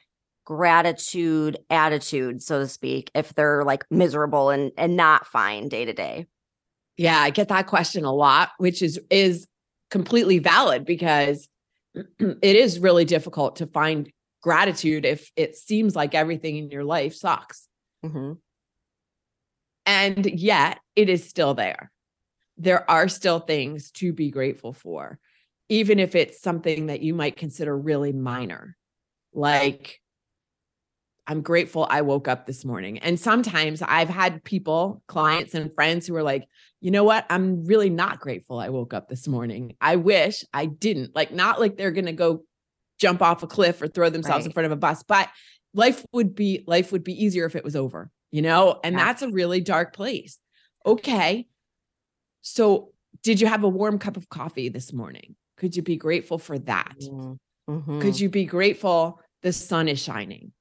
gratitude 0.45 1.57
attitude 1.69 2.41
so 2.41 2.59
to 2.59 2.67
speak 2.67 3.09
if 3.15 3.33
they're 3.33 3.63
like 3.63 3.85
miserable 3.89 4.49
and 4.49 4.71
and 4.77 4.97
not 4.97 5.25
fine 5.25 5.69
day 5.69 5.85
to 5.85 5.93
day 5.93 6.27
Yeah, 6.97 7.17
I 7.19 7.29
get 7.31 7.47
that 7.47 7.67
question 7.67 8.05
a 8.05 8.13
lot, 8.13 8.51
which 8.57 8.81
is 8.81 8.99
is 9.09 9.47
completely 9.89 10.39
valid 10.39 10.85
because 10.85 11.47
it 11.95 12.55
is 12.55 12.79
really 12.79 13.05
difficult 13.05 13.55
to 13.57 13.67
find 13.67 14.11
gratitude 14.41 15.05
if 15.05 15.31
it 15.35 15.55
seems 15.55 15.95
like 15.95 16.13
everything 16.13 16.57
in 16.57 16.69
your 16.69 16.83
life 16.83 17.15
sucks. 17.15 17.67
Mhm. 18.05 18.37
And 19.85 20.25
yet 20.25 20.79
it 20.95 21.09
is 21.09 21.27
still 21.27 21.53
there. 21.53 21.91
There 22.57 22.89
are 22.89 23.07
still 23.07 23.39
things 23.39 23.91
to 23.91 24.13
be 24.13 24.29
grateful 24.29 24.73
for, 24.73 25.19
even 25.73 25.97
if 25.97 26.13
it's 26.13 26.39
something 26.39 26.85
that 26.85 27.01
you 27.01 27.15
might 27.15 27.35
consider 27.35 27.75
really 27.75 28.13
minor. 28.13 28.77
Like, 29.33 29.99
I'm 31.25 31.41
grateful 31.41 31.87
I 31.89 32.01
woke 32.01 32.27
up 32.27 32.45
this 32.45 32.63
morning. 32.63 32.99
And 32.99 33.19
sometimes 33.19 33.81
I've 33.81 34.07
had 34.09 34.43
people, 34.43 35.01
clients, 35.07 35.55
and 35.55 35.73
friends 35.73 36.05
who 36.05 36.15
are 36.15 36.21
like, 36.21 36.47
you 36.79 36.91
know 36.91 37.03
what? 37.03 37.25
I'm 37.27 37.65
really 37.65 37.89
not 37.89 38.19
grateful 38.19 38.59
I 38.59 38.69
woke 38.69 38.93
up 38.93 39.09
this 39.09 39.27
morning. 39.27 39.75
I 39.81 39.95
wish 39.95 40.43
I 40.53 40.67
didn't. 40.67 41.15
Like, 41.15 41.33
not 41.33 41.59
like 41.59 41.75
they're 41.75 41.89
going 41.89 42.05
to 42.05 42.13
go 42.13 42.43
jump 42.99 43.23
off 43.23 43.41
a 43.41 43.47
cliff 43.47 43.81
or 43.81 43.87
throw 43.87 44.11
themselves 44.11 44.45
in 44.45 44.51
front 44.51 44.67
of 44.67 44.71
a 44.71 44.75
bus, 44.75 45.01
but 45.01 45.27
life 45.73 46.05
would 46.13 46.35
be 46.35 46.63
life 46.67 46.91
would 46.91 47.03
be 47.03 47.13
easier 47.13 47.45
if 47.45 47.55
it 47.55 47.63
was 47.63 47.75
over, 47.75 48.11
you 48.29 48.43
know? 48.43 48.79
And 48.83 48.95
Yeah. 48.95 49.05
that's 49.05 49.23
a 49.23 49.29
really 49.29 49.59
dark 49.59 49.95
place. 49.95 50.37
Okay. 50.85 51.47
So, 52.41 52.91
did 53.23 53.41
you 53.41 53.47
have 53.47 53.63
a 53.63 53.69
warm 53.69 53.97
cup 53.97 54.17
of 54.17 54.29
coffee 54.29 54.69
this 54.69 54.93
morning? 54.93 55.35
Could 55.63 55.77
you 55.77 55.81
be 55.81 55.95
grateful 55.95 56.39
for 56.39 56.59
that? 56.59 56.93
Mhm. 56.99 57.37
Mhm. 57.69 58.01
Could 58.01 58.19
you 58.19 58.27
be 58.27 58.43
grateful 58.43 59.21
the 59.43 59.53
sun 59.53 59.87
is 59.87 59.97
shining? 59.97 60.51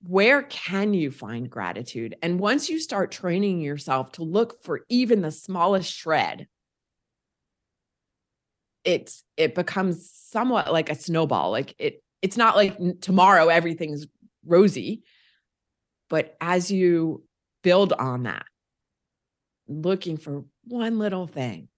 Where 0.00 0.44
can 0.44 0.94
you 0.94 1.10
find 1.10 1.50
gratitude? 1.50 2.16
And 2.22 2.40
once 2.40 2.70
you 2.70 2.80
start 2.80 3.12
training 3.12 3.60
yourself 3.60 4.12
to 4.12 4.24
look 4.24 4.62
for 4.62 4.86
even 4.88 5.20
the 5.20 5.30
smallest 5.30 5.92
shred, 5.92 6.48
it's 8.84 9.24
it 9.36 9.54
becomes 9.54 10.10
somewhat 10.10 10.72
like 10.72 10.88
a 10.88 10.94
snowball. 10.94 11.50
Like 11.50 11.74
it 11.78 12.02
it's 12.22 12.38
not 12.38 12.56
like 12.56 12.78
tomorrow 13.00 13.48
everything's 13.48 14.06
rosy, 14.46 15.02
but 16.08 16.34
as 16.40 16.70
you 16.70 17.24
build 17.62 17.92
on 17.92 18.22
that, 18.22 18.46
looking 19.68 20.16
for 20.16 20.44
one 20.64 20.98
little 20.98 21.26
thing. 21.26 21.68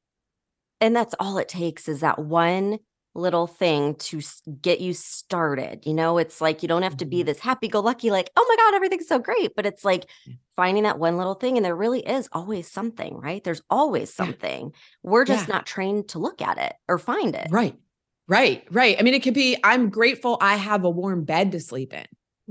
And 0.80 0.94
that's 0.96 1.14
all 1.20 1.38
it 1.38 1.48
takes 1.48 1.88
is 1.88 2.00
that 2.00 2.18
one 2.18 2.78
little 3.14 3.48
thing 3.48 3.96
to 3.96 4.20
get 4.62 4.80
you 4.80 4.94
started 4.94 5.84
you 5.84 5.92
know 5.92 6.16
it's 6.16 6.40
like 6.40 6.62
you 6.62 6.68
don't 6.68 6.82
have 6.82 6.96
to 6.96 7.04
be 7.04 7.22
Mhm. 7.22 7.26
this 7.26 7.40
happy 7.40 7.66
go 7.66 7.80
lucky 7.80 8.10
like 8.10 8.30
oh 8.36 8.46
my 8.48 8.56
god 8.56 8.74
everything's 8.76 9.08
so 9.08 9.18
great 9.18 9.50
but 9.56 9.66
it's 9.66 9.84
like 9.84 10.08
finding 10.54 10.84
that 10.84 10.98
one 11.00 11.16
little 11.16 11.34
thing 11.34 11.56
and 11.56 11.64
there 11.64 11.74
really 11.74 12.00
is 12.06 12.28
always 12.32 12.70
something 12.70 13.16
right 13.16 13.42
there's 13.42 13.62
always 13.68 14.14
something 14.14 14.72
we're 15.02 15.24
just 15.24 15.48
Yeah. 15.48 15.54
not 15.54 15.66
trained 15.66 16.08
to 16.10 16.20
look 16.20 16.40
at 16.40 16.58
it 16.58 16.74
or 16.88 16.98
find 16.98 17.34
it 17.34 17.48
Right. 17.50 17.76
Right. 18.28 18.64
Right. 18.70 18.96
I 18.96 19.02
mean, 19.02 19.14
it 19.14 19.24
could 19.24 19.34
be 19.34 19.56
I'm 19.64 19.90
grateful 19.90 20.38
I 20.40 20.54
have 20.54 20.84
a 20.84 20.90
warm 20.90 21.24
bed 21.24 21.50
to 21.52 21.60
sleep 21.60 21.92
in. 21.92 22.06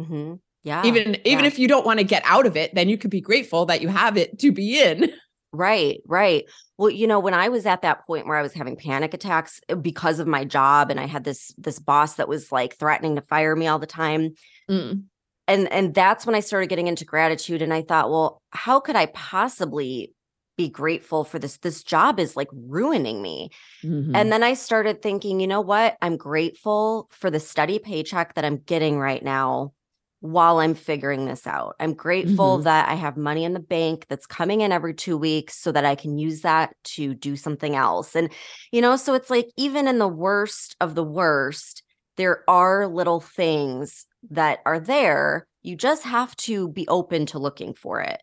hmm 0.05 0.33
yeah 0.63 0.85
even 0.85 1.15
even 1.25 1.25
yeah. 1.25 1.45
if 1.45 1.57
you 1.57 1.69
don't 1.69 1.85
want 1.85 1.99
to 1.99 2.03
get 2.03 2.21
out 2.25 2.45
of 2.45 2.57
it 2.57 2.75
then 2.75 2.89
you 2.89 2.97
could 2.97 3.09
be 3.11 3.21
grateful 3.21 3.65
that 3.67 3.81
you 3.81 3.87
have 3.87 4.17
it 4.17 4.37
to 4.39 4.51
be 4.51 4.77
in 4.77 5.09
Right, 5.51 6.01
right. 6.05 6.45
Well, 6.77 6.91
you 6.91 7.07
know, 7.07 7.19
when 7.19 7.33
I 7.33 7.49
was 7.49 7.65
at 7.65 7.81
that 7.81 8.05
point 8.05 8.27
where 8.27 8.38
I 8.38 8.43
was 8.43 8.53
having 8.53 8.75
panic 8.75 9.13
attacks 9.15 9.59
uh, 9.67 9.75
because 9.75 10.19
of 10.19 10.27
my 10.27 10.45
job 10.45 10.91
and 10.91 10.99
I 10.99 11.07
had 11.07 11.23
this 11.23 11.53
this 11.57 11.79
boss 11.79 12.15
that 12.15 12.27
was 12.27 12.51
like 12.51 12.77
threatening 12.77 13.15
to 13.15 13.21
fire 13.23 13.55
me 13.55 13.67
all 13.67 13.79
the 13.79 13.88
time, 13.88 14.33
Mm, 14.69 15.09
and 15.47 15.71
and 15.71 15.93
that's 15.93 16.25
when 16.25 16.35
I 16.35 16.41
started 16.41 16.67
getting 16.67 16.88
into 16.88 17.05
gratitude 17.05 17.62
and 17.62 17.73
I 17.73 17.81
thought, 17.81 18.09
well, 18.09 18.41
how 18.51 18.79
could 18.79 18.95
I 18.95 19.07
possibly 19.07 20.13
be 20.57 20.69
grateful 20.69 21.23
for 21.23 21.39
this 21.39 21.57
this 21.57 21.83
job 21.83 22.19
is 22.19 22.35
like 22.35 22.49
ruining 22.51 23.21
me. 23.21 23.49
mhm. 23.83 24.12
And 24.13 24.31
then 24.31 24.43
I 24.43 24.55
started 24.55 25.01
thinking, 25.01 25.39
you 25.39 25.47
know 25.47 25.62
what? 25.62 25.97
I'm 26.01 26.17
grateful 26.17 27.07
for 27.12 27.31
the 27.31 27.39
steady 27.39 27.79
paycheck 27.79 28.35
that 28.35 28.45
I'm 28.45 28.57
getting 28.57 28.99
right 28.99 29.23
now 29.23 29.73
while 30.21 30.60
I'm 30.60 30.73
figuring 30.75 31.25
this 31.25 31.47
out. 31.47 31.75
I'm 31.79 31.93
grateful 31.93 32.58
Mhm. 32.58 32.63
that 32.63 32.89
I 32.89 32.95
have 32.95 33.15
money 33.17 33.43
in 33.45 33.53
the 33.53 33.60
bank 33.60 34.05
that's 34.10 34.25
coming 34.27 34.62
in 34.62 34.71
every 34.71 34.93
2 34.93 35.17
weeks 35.17 35.58
so 35.58 35.71
that 35.71 35.86
I 35.86 35.95
can 35.95 36.17
use 36.17 36.41
that 36.41 36.75
to 36.95 37.13
do 37.15 37.36
something 37.38 37.75
else. 37.75 38.15
And 38.15 38.32
you 38.71 38.82
know, 38.82 38.95
so 38.97 39.13
it's 39.13 39.29
like 39.29 39.47
even 39.58 39.88
in 39.88 39.99
the 39.99 40.08
worst 40.08 40.75
of 40.82 40.95
the 40.95 41.03
worst, 41.03 41.84
there 42.17 42.43
are 42.49 42.88
little 42.88 43.21
things 43.21 44.05
that 44.29 44.60
are 44.65 44.79
there. 44.79 45.47
You 45.62 45.75
just 45.75 46.03
have 46.03 46.36
to 46.38 46.69
be 46.69 46.88
open 46.89 47.25
to 47.27 47.39
looking 47.39 47.73
for 47.73 48.01
it. 48.01 48.21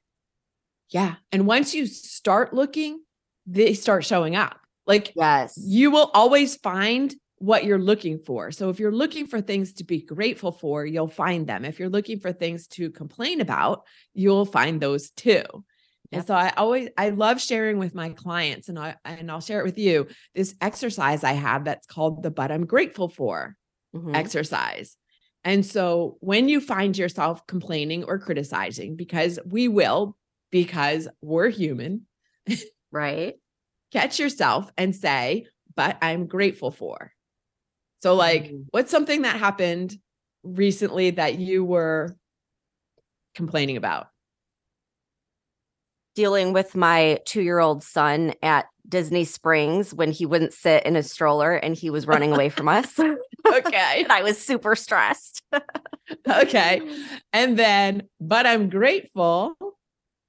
Yeah. 0.91 1.17
And 1.33 1.47
once 1.47 1.75
you 1.75 1.87
start 1.87 2.53
looking, 2.55 3.03
they 3.47 3.75
start 3.75 4.05
showing 4.05 4.37
up. 4.37 4.61
Like 4.87 5.15
Yes. 5.15 5.57
you 5.57 5.91
will 5.91 6.11
always 6.15 6.57
find 6.57 7.15
what 7.39 7.65
you're 7.65 7.79
looking 7.79 8.19
for. 8.19 8.51
So 8.51 8.71
if 8.71 8.79
you're 8.81 8.93
looking 8.93 9.27
for 9.27 9.41
things 9.41 9.75
to 9.75 9.85
be 9.85 10.01
grateful 10.01 10.53
for, 10.53 10.87
you'll 10.87 11.09
find 11.09 11.47
them. 11.47 11.65
If 11.65 11.79
you're 11.79 11.91
looking 11.91 12.19
for 12.19 12.33
things 12.33 12.67
to 12.69 12.91
complain 12.91 13.41
about, 13.41 13.85
you'll 14.15 14.47
find 14.47 14.81
those 14.81 15.11
too. 15.11 15.45
And 16.13 16.27
so 16.27 16.35
I 16.35 16.51
always 16.57 16.89
I 16.97 17.11
love 17.11 17.41
sharing 17.41 17.79
with 17.79 17.95
my 17.95 18.11
clients 18.11 18.69
and 18.69 18.79
I 18.79 18.95
and 19.05 19.31
I'll 19.31 19.41
share 19.41 19.61
it 19.61 19.65
with 19.65 19.77
you 19.77 20.07
this 20.35 20.55
exercise 20.61 21.25
I 21.25 21.33
have 21.33 21.65
that's 21.65 21.87
called 21.87 22.23
the 22.23 22.31
but 22.31 22.51
I'm 22.53 22.65
grateful 22.65 23.09
for 23.09 23.57
Mhm. 23.95 24.15
exercise. 24.15 24.97
And 25.45 25.65
so 25.65 26.17
when 26.21 26.49
you 26.49 26.61
find 26.61 26.97
yourself 26.97 27.47
complaining 27.47 28.05
or 28.05 28.19
criticizing 28.19 28.97
because 28.97 29.39
we 29.45 29.69
will 29.69 30.17
because 30.51 31.09
we're 31.21 31.49
human, 31.51 32.07
right. 32.91 33.35
catch 33.93 34.19
yourself 34.19 34.71
and 34.77 34.95
say, 34.95 35.47
but 35.75 35.99
I'm 36.03 36.27
grateful 36.27 36.71
for. 36.71 37.13
So, 38.03 38.15
like, 38.15 38.45
Mm. 38.53 38.67
what's 38.71 38.91
something 38.91 39.23
that 39.23 39.37
happened 39.37 39.99
recently 40.43 41.11
that 41.11 41.39
you 41.39 41.65
were 41.65 42.17
complaining 43.35 43.77
about? 43.77 44.09
Dealing 46.15 46.53
with 46.53 46.75
my 46.75 47.21
two 47.27 47.43
year 47.43 47.59
old 47.59 47.83
son 47.83 48.33
at 48.43 48.67
Disney 48.89 49.25
Springs 49.25 49.93
when 49.93 50.11
he 50.13 50.25
wouldn't 50.25 50.55
sit 50.55 50.85
in 50.87 50.97
a 50.97 51.03
stroller 51.03 51.55
and 51.55 51.75
he 51.77 51.91
was 51.91 52.07
running 52.07 52.33
away 52.33 52.49
from 52.49 52.69
us. 52.69 52.99
Okay. 53.47 54.03
and 54.03 54.11
I 54.11 54.23
was 54.23 54.39
super 54.39 54.75
stressed. 54.75 55.41
okay. 56.29 56.81
And 57.33 57.57
then, 57.57 58.03
but 58.21 58.45
I'm 58.47 58.69
grateful. 58.69 59.55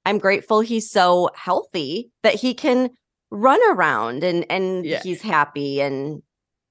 I'm 0.04 0.18
grateful 0.18 0.60
he's 0.60 0.88
so 0.90 1.30
healthy 1.34 2.10
that 2.22 2.34
he 2.34 2.54
can 2.54 2.90
run 3.30 3.60
around 3.70 4.22
and 4.24 4.46
and 4.50 4.86
Yeah. 4.86 5.02
he's 5.02 5.20
happy 5.20 5.80
and 5.80 6.22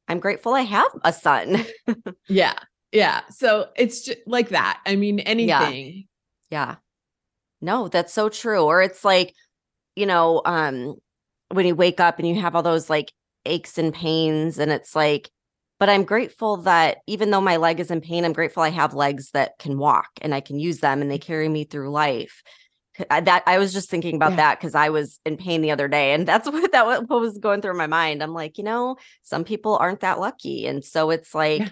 I'm 0.07 0.19
grateful 0.19 0.53
I 0.53 0.61
have 0.61 0.91
a 1.03 1.13
son. 1.13 1.65
Yeah. 2.29 2.55
Yeah. 2.91 3.21
So 3.29 3.67
it's 3.75 4.01
just 4.01 4.19
like 4.25 4.49
that. 4.49 4.81
I 4.85 4.95
mean, 4.95 5.19
anything. 5.19 6.07
yeah. 6.49 6.75
No, 7.61 7.87
that's 7.87 8.13
so 8.13 8.29
true. 8.29 8.63
Or 8.63 8.81
it's 8.81 9.03
like, 9.05 9.33
you 9.95 10.05
know, 10.05 10.41
um 10.45 10.95
when 11.51 11.65
you 11.65 11.75
wake 11.75 11.99
up 11.99 12.19
and 12.19 12.27
you 12.27 12.39
have 12.41 12.55
all 12.55 12.63
those 12.63 12.89
like 12.89 13.13
aches 13.45 13.77
and 13.77 13.93
pains 13.93 14.59
and 14.59 14.71
it's 14.71 14.95
like 14.95 15.29
but 15.79 15.89
I'm 15.89 16.03
grateful 16.03 16.57
that 16.57 16.97
even 17.05 17.29
though 17.29 17.41
my 17.41 17.57
leg 17.57 17.79
is 17.79 17.91
in 17.91 18.01
pain, 18.01 18.25
I'm 18.25 18.33
grateful 18.33 18.63
I 18.63 18.69
have 18.69 18.95
legs 18.95 19.29
that 19.31 19.59
can 19.59 19.77
walk 19.77 20.07
and 20.21 20.33
I 20.33 20.41
can 20.41 20.59
use 20.59 20.79
them 20.79 21.01
and 21.01 21.11
they 21.11 21.19
carry 21.19 21.47
me 21.47 21.65
through 21.65 21.91
life. 21.91 22.41
That 23.09 23.43
I 23.45 23.57
was 23.59 23.73
just 23.73 23.89
thinking 23.89 24.15
about 24.15 24.31
Yeah. 24.31 24.37
that 24.37 24.59
because 24.59 24.75
I 24.75 24.89
was 24.89 25.19
in 25.25 25.37
pain 25.37 25.61
the 25.61 25.71
other 25.71 25.87
day, 25.87 26.13
and 26.13 26.27
that's 26.27 26.49
what 26.49 26.71
that 26.71 26.85
what 26.87 27.09
was 27.21 27.37
going 27.37 27.61
through 27.61 27.77
my 27.77 27.87
mind. 27.87 28.23
I'm 28.23 28.33
like, 28.33 28.57
you 28.57 28.63
know, 28.63 28.97
some 29.23 29.43
people 29.43 29.77
aren't 29.77 29.99
that 30.01 30.19
lucky, 30.19 30.65
and 30.67 30.83
so 30.83 31.09
it's 31.11 31.33
like 31.35 31.59
Yeah. 31.61 31.69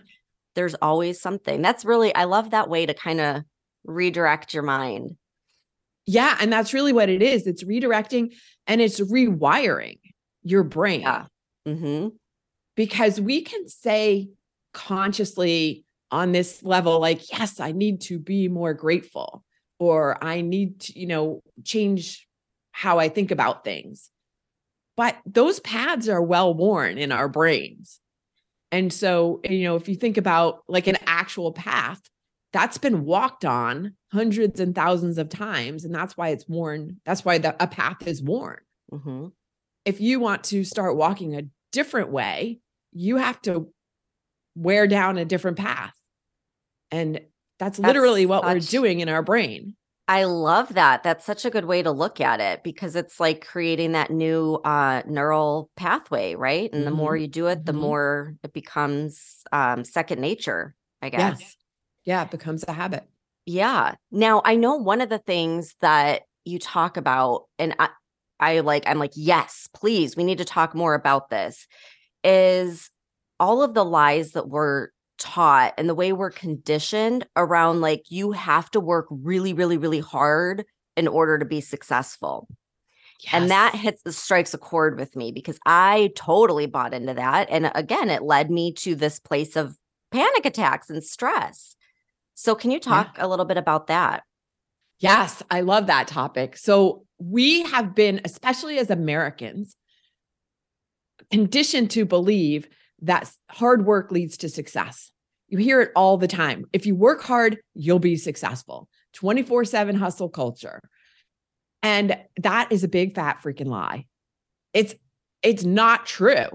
there's 0.56 0.76
always 0.76 1.20
something. 1.22 1.62
That's 1.62 1.86
really 1.86 2.14
I 2.14 2.26
love 2.26 2.52
that 2.52 2.70
way 2.70 2.86
to 2.86 2.94
kind 2.94 3.20
of 3.22 3.44
redirect 3.84 4.54
your 4.54 4.64
mind. 4.64 5.16
Yeah. 6.06 6.38
And 6.40 6.52
that's 6.54 6.74
really 6.74 6.94
what 6.94 7.10
it 7.10 7.22
is. 7.24 7.48
It's 7.48 7.64
redirecting 7.64 8.36
and 8.68 8.80
it's 8.82 9.00
rewiring 9.00 10.00
your 10.44 10.64
brain. 10.64 11.02
Yeah. 11.02 11.26
Mm-hmm. 11.68 12.10
because 12.76 13.20
we 13.20 13.42
can 13.42 13.68
say 13.68 14.30
consciously 14.74 15.84
on 16.12 16.32
this 16.32 16.62
level 16.62 17.00
like 17.00 17.32
yes 17.32 17.60
i 17.60 17.72
need 17.72 18.02
to 18.02 18.20
be 18.20 18.48
more 18.48 18.74
grateful 18.74 19.44
or 19.80 20.24
i 20.24 20.42
need 20.42 20.80
to 20.80 20.98
you 20.98 21.08
know 21.08 21.42
change 21.64 22.28
how 22.72 23.00
i 23.00 23.10
think 23.10 23.32
about 23.32 23.64
things 23.64 24.10
but 24.98 25.18
those 25.26 25.60
paths 25.60 26.08
are 26.08 26.22
well 26.22 26.54
worn 26.54 26.98
in 26.98 27.12
our 27.12 27.28
brains 27.28 28.00
and 28.72 28.92
so 28.92 29.42
you 29.44 29.64
know 29.64 29.76
if 29.76 29.88
you 29.88 29.96
think 29.96 30.18
about 30.18 30.64
like 30.68 30.88
an 30.88 30.98
actual 31.06 31.52
path 31.52 32.02
that's 32.54 32.78
been 32.78 33.04
walked 33.04 33.44
on 33.44 33.96
hundreds 34.14 34.60
and 34.60 34.74
thousands 34.76 35.18
of 35.18 35.28
times 35.30 35.84
and 35.84 35.94
that's 35.94 36.16
why 36.16 36.30
it's 36.30 36.48
worn 36.48 37.00
that's 37.06 37.26
why 37.26 37.38
the, 37.38 37.56
a 37.62 37.68
path 37.68 38.08
is 38.08 38.22
worn 38.22 38.60
Mm-hmm. 38.94 39.28
if 39.84 40.00
you 40.00 40.20
want 40.20 40.44
to 40.46 40.64
start 40.64 40.96
walking 40.96 41.36
a 41.36 41.46
different 41.72 42.10
way, 42.10 42.60
you 42.94 43.18
have 43.18 43.42
to 43.42 43.74
wear 44.56 44.88
down 44.88 45.18
a 45.18 45.26
different 45.26 45.58
path. 45.58 45.94
And 46.92 47.20
that's, 47.60 47.80
literally 47.80 48.26
what 48.26 48.44
we're 48.44 48.60
doing 48.60 49.00
in 49.00 49.10
our 49.10 49.22
brain. 49.22 49.76
I 50.08 50.26
love 50.26 50.76
that. 50.76 51.02
That's 51.02 51.26
such 51.26 51.46
a 51.46 51.50
good 51.50 51.66
way 51.66 51.82
to 51.82 51.92
look 51.92 52.22
at 52.22 52.40
it 52.40 52.64
because 52.64 52.96
it's 52.96 53.20
like 53.20 53.46
creating 53.46 53.94
that 53.94 54.12
new 54.12 54.56
uh, 54.64 55.02
neural 55.08 55.72
pathway, 55.76 56.36
right? 56.36 56.72
And 56.72 56.86
the 56.86 56.92
more 56.92 57.18
you 57.18 57.28
do 57.28 57.48
it, 57.48 57.66
the 57.66 57.74
Mhm. 57.74 57.80
more 57.80 58.36
it 58.44 58.54
becomes 58.54 59.44
um, 59.52 59.84
second 59.84 60.22
nature, 60.22 60.76
I 61.02 61.10
guess. 61.10 61.42
Yes. 61.42 61.58
Yeah, 62.06 62.24
it 62.24 62.30
becomes 62.30 62.64
a 62.68 62.74
habit. 62.74 63.10
Yeah. 63.48 63.96
Now 64.12 64.44
I 64.46 64.56
know 64.56 64.76
one 64.76 65.02
of 65.02 65.10
the 65.10 65.20
things 65.20 65.76
that 65.82 66.24
you 66.44 66.60
talk 66.60 66.98
about, 66.98 67.46
and 67.58 67.76
I, 67.80 67.90
I 68.40 68.60
like, 68.60 68.88
I'm 68.88 69.00
like, 69.00 69.14
yes, 69.16 69.68
please, 69.74 70.16
we 70.16 70.24
need 70.24 70.38
to 70.38 70.46
talk 70.46 70.76
more 70.76 70.94
about 70.94 71.30
this. 71.30 71.66
Is 72.24 72.92
all 73.40 73.64
of 73.64 73.74
the 73.74 73.86
lies 73.86 74.32
that 74.34 74.50
we're 74.50 74.90
taught 75.18 75.74
and 75.78 75.88
the 75.88 75.96
way 75.96 76.14
we're 76.14 76.32
conditioned 76.32 77.26
around 77.36 77.82
like 77.82 78.10
you 78.10 78.32
have 78.32 78.70
to 78.72 78.80
work 78.80 79.08
really, 79.10 79.54
really, 79.54 79.78
really 79.78 80.00
hard 80.00 80.66
in 80.98 81.08
order 81.08 81.38
to 81.38 81.46
be 81.46 81.62
successful. 81.62 82.48
And 83.32 83.50
that 83.50 83.76
hits 83.76 84.04
strikes 84.16 84.54
a 84.54 84.58
chord 84.58 85.00
with 85.00 85.16
me 85.16 85.32
because 85.32 85.58
I 85.66 86.12
totally 86.16 86.68
bought 86.68 86.94
into 86.94 87.14
that. 87.14 87.50
And 87.50 87.72
again, 87.74 88.10
it 88.10 88.22
led 88.24 88.52
me 88.52 88.74
to 88.74 88.96
this 88.96 89.20
place 89.20 89.56
of 89.56 89.78
panic 90.12 90.46
attacks 90.46 90.90
and 90.90 91.04
stress. 91.04 91.76
So 92.36 92.54
can 92.54 92.72
you 92.72 92.78
Yeah. 92.78 92.82
talk 92.82 93.16
a 93.18 93.28
little 93.28 93.46
bit 93.46 93.58
about 93.58 93.88
that? 93.88 94.24
Yes, 95.00 95.44
I 95.50 95.62
love 95.62 95.88
that 95.88 96.08
topic. 96.08 96.58
So 96.58 97.06
we 97.18 97.64
have 97.64 97.96
been, 97.96 98.22
especially 98.26 98.78
as 98.78 98.90
Americans, 98.90 99.76
conditioned 101.32 101.92
to 101.92 102.06
believe 102.06 102.68
that 103.06 103.32
hard 103.50 103.86
work 103.86 104.12
leads 104.12 104.38
to 104.38 104.50
success. 104.50 105.12
You 105.48 105.58
hear 105.58 105.82
it 105.82 105.92
all 105.96 106.18
the 106.18 106.28
time. 106.28 106.66
If 106.74 106.86
you 106.86 106.96
work 106.96 107.22
hard, 107.22 107.60
you'll 107.74 108.00
be 108.00 108.18
successful. 108.18 108.90
24 109.14 109.66
7 109.66 109.96
hustle 109.96 110.30
culture. 110.30 110.82
And 111.84 112.18
that 112.38 112.72
is 112.72 112.84
a 112.84 112.88
big 112.88 113.16
fat 113.16 113.40
freaking 113.44 113.68
lie. 113.68 114.06
It's 114.74 114.96
it's 115.44 115.64
not 115.64 116.06
true. 116.06 116.48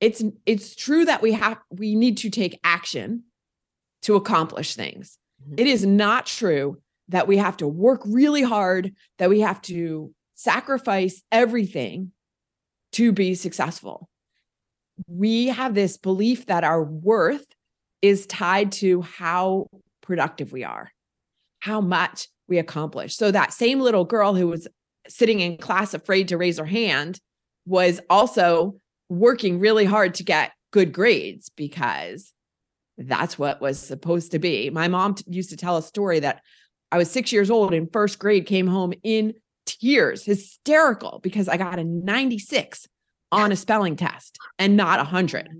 It's 0.00 0.22
it's 0.46 0.76
true 0.76 1.04
that 1.04 1.20
we 1.20 1.32
have 1.32 1.58
we 1.70 1.96
need 1.96 2.18
to 2.18 2.30
take 2.30 2.60
action 2.62 3.24
to 4.02 4.14
accomplish 4.14 4.74
things. 4.76 5.18
Mhm. 5.42 5.60
It 5.60 5.66
is 5.66 5.84
not 5.84 6.26
true 6.26 6.80
that 7.08 7.26
we 7.26 7.38
have 7.38 7.56
to 7.56 7.66
work 7.66 8.02
really 8.04 8.42
hard, 8.42 8.94
that 9.18 9.30
we 9.30 9.40
have 9.40 9.60
to 9.62 10.14
sacrifice 10.34 11.22
everything 11.32 12.12
to 12.92 13.10
be 13.10 13.34
successful. 13.34 14.08
We 15.06 15.46
have 15.46 15.74
this 15.74 15.96
belief 15.96 16.46
that 16.46 16.64
our 16.64 16.82
worth 16.82 17.46
is 18.02 18.26
tied 18.26 18.72
to 18.72 19.02
how 19.02 19.68
productive 20.02 20.52
we 20.52 20.64
are, 20.64 20.90
how 21.60 21.80
much 21.80 22.28
we 22.48 22.58
accomplish. 22.58 23.16
So 23.16 23.30
that 23.30 23.52
same 23.52 23.80
little 23.80 24.04
girl 24.04 24.34
who 24.34 24.48
was 24.48 24.66
sitting 25.08 25.40
in 25.40 25.58
class 25.58 25.94
afraid 25.94 26.28
to 26.28 26.38
raise 26.38 26.58
her 26.58 26.64
hand 26.64 27.20
was 27.66 28.00
also 28.08 28.76
working 29.08 29.58
really 29.58 29.84
hard 29.84 30.14
to 30.14 30.24
get 30.24 30.52
good 30.70 30.92
grades 30.92 31.48
because 31.50 32.32
that's 32.96 33.38
what 33.38 33.60
was 33.60 33.78
supposed 33.78 34.32
to 34.32 34.38
be. 34.38 34.70
My 34.70 34.88
mom 34.88 35.14
t- 35.14 35.24
used 35.28 35.50
to 35.50 35.56
tell 35.56 35.76
a 35.76 35.82
story 35.82 36.20
that 36.20 36.42
I 36.90 36.98
was 36.98 37.10
six 37.10 37.32
years 37.32 37.50
old 37.50 37.72
in 37.72 37.88
first 37.92 38.18
grade, 38.18 38.46
came 38.46 38.66
home 38.66 38.92
in 39.02 39.34
tears, 39.66 40.24
hysterical, 40.24 41.20
because 41.22 41.48
I 41.48 41.56
got 41.56 41.78
a 41.78 41.84
96 41.84 42.86
on 43.30 43.52
a 43.52 43.56
spelling 43.56 43.96
test 43.96 44.38
and 44.58 44.76
not 44.76 44.98
a 45.00 45.04
100. 45.04 45.48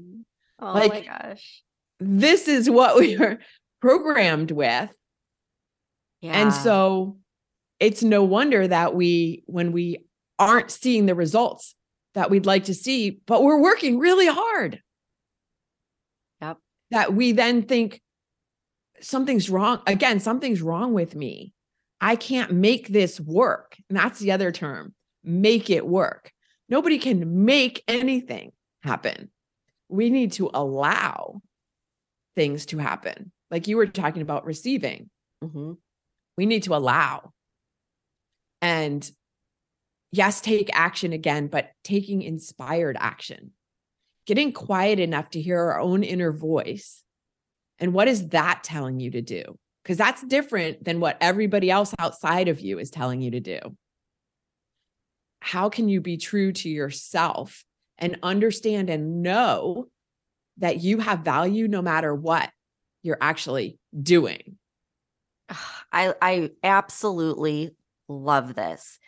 Oh 0.60 0.72
Like- 0.72 0.90
my 0.92 1.00
gosh. 1.02 1.62
This 2.00 2.48
is 2.48 2.68
what 2.68 2.96
we 2.98 3.16
are 3.16 3.38
programmed 3.80 4.50
with. 4.50 4.90
Yeah. 6.20 6.32
And 6.32 6.52
so 6.52 7.18
it's 7.78 8.02
no 8.02 8.24
wonder 8.24 8.66
that 8.66 8.92
we, 8.92 9.44
when 9.46 9.70
we 9.70 10.04
aren't 10.36 10.72
seeing 10.72 11.06
the 11.06 11.14
results 11.14 11.76
that 12.14 12.28
we'd 12.30 12.44
like 12.46 12.64
to 12.64 12.74
see, 12.74 13.20
but 13.26 13.44
we're 13.44 13.60
working 13.60 14.00
really 14.00 14.26
hard. 14.26 14.82
Yep. 16.42 16.58
That 16.90 17.14
we 17.14 17.30
then 17.32 17.62
think 17.62 18.00
something's 19.00 19.48
wrong. 19.48 19.80
Again, 19.86 20.18
something's 20.18 20.60
wrong 20.62 20.92
with 20.92 21.14
me. 21.14 21.52
I 22.00 22.16
can't 22.16 22.52
make 22.52 22.88
this 22.88 23.20
work. 23.20 23.76
And 23.88 23.96
that's 23.96 24.18
the 24.18 24.32
other 24.32 24.50
term 24.50 24.94
make 25.22 25.70
it 25.70 25.86
work. 25.86 26.32
Nobody 26.68 26.98
can 26.98 27.44
make 27.44 27.82
anything 27.88 28.52
happen. 28.82 29.30
We 29.88 30.10
need 30.10 30.32
to 30.32 30.50
allow 30.52 31.40
things 32.36 32.66
to 32.66 32.78
happen. 32.78 33.32
like 33.50 33.66
you 33.66 33.76
were 33.76 33.86
talking 33.86 34.22
about 34.22 34.44
receiving. 34.44 35.10
Mm-hmm. 35.42 35.72
We 36.36 36.46
need 36.46 36.64
to 36.64 36.74
allow. 36.74 37.32
And 38.60 39.10
yes, 40.12 40.40
take 40.40 40.70
action 40.72 41.12
again, 41.12 41.48
but 41.48 41.70
taking 41.82 42.22
inspired 42.22 42.96
action, 43.00 43.52
getting 44.26 44.52
quiet 44.52 45.00
enough 45.00 45.30
to 45.30 45.40
hear 45.40 45.58
our 45.58 45.80
own 45.80 46.02
inner 46.02 46.32
voice. 46.32 47.02
And 47.78 47.92
what 47.92 48.08
is 48.08 48.28
that 48.28 48.62
telling 48.64 49.00
you 49.00 49.10
to 49.12 49.22
do? 49.22 49.58
Because 49.82 49.96
that's 49.96 50.22
different 50.22 50.84
than 50.84 51.00
what 51.00 51.16
everybody 51.20 51.70
else 51.70 51.94
outside 51.98 52.48
of 52.48 52.60
you 52.60 52.78
is 52.78 52.90
telling 52.90 53.20
you 53.20 53.30
to 53.32 53.40
do. 53.40 53.58
How 55.40 55.68
can 55.68 55.88
you 55.88 56.00
be 56.00 56.16
true 56.16 56.52
to 56.52 56.68
yourself 56.68 57.64
and 57.98 58.18
understand 58.22 58.90
and 58.90 59.22
know 59.22 59.88
that 60.58 60.80
you 60.80 60.98
have 60.98 61.20
value 61.20 61.68
no 61.68 61.82
matter 61.82 62.14
what 62.14 62.50
you're 63.02 63.18
actually 63.20 63.78
doing? 64.02 64.58
I 65.92 66.14
I 66.20 66.50
absolutely 66.62 67.74
love 68.08 68.54
this. 68.54 68.98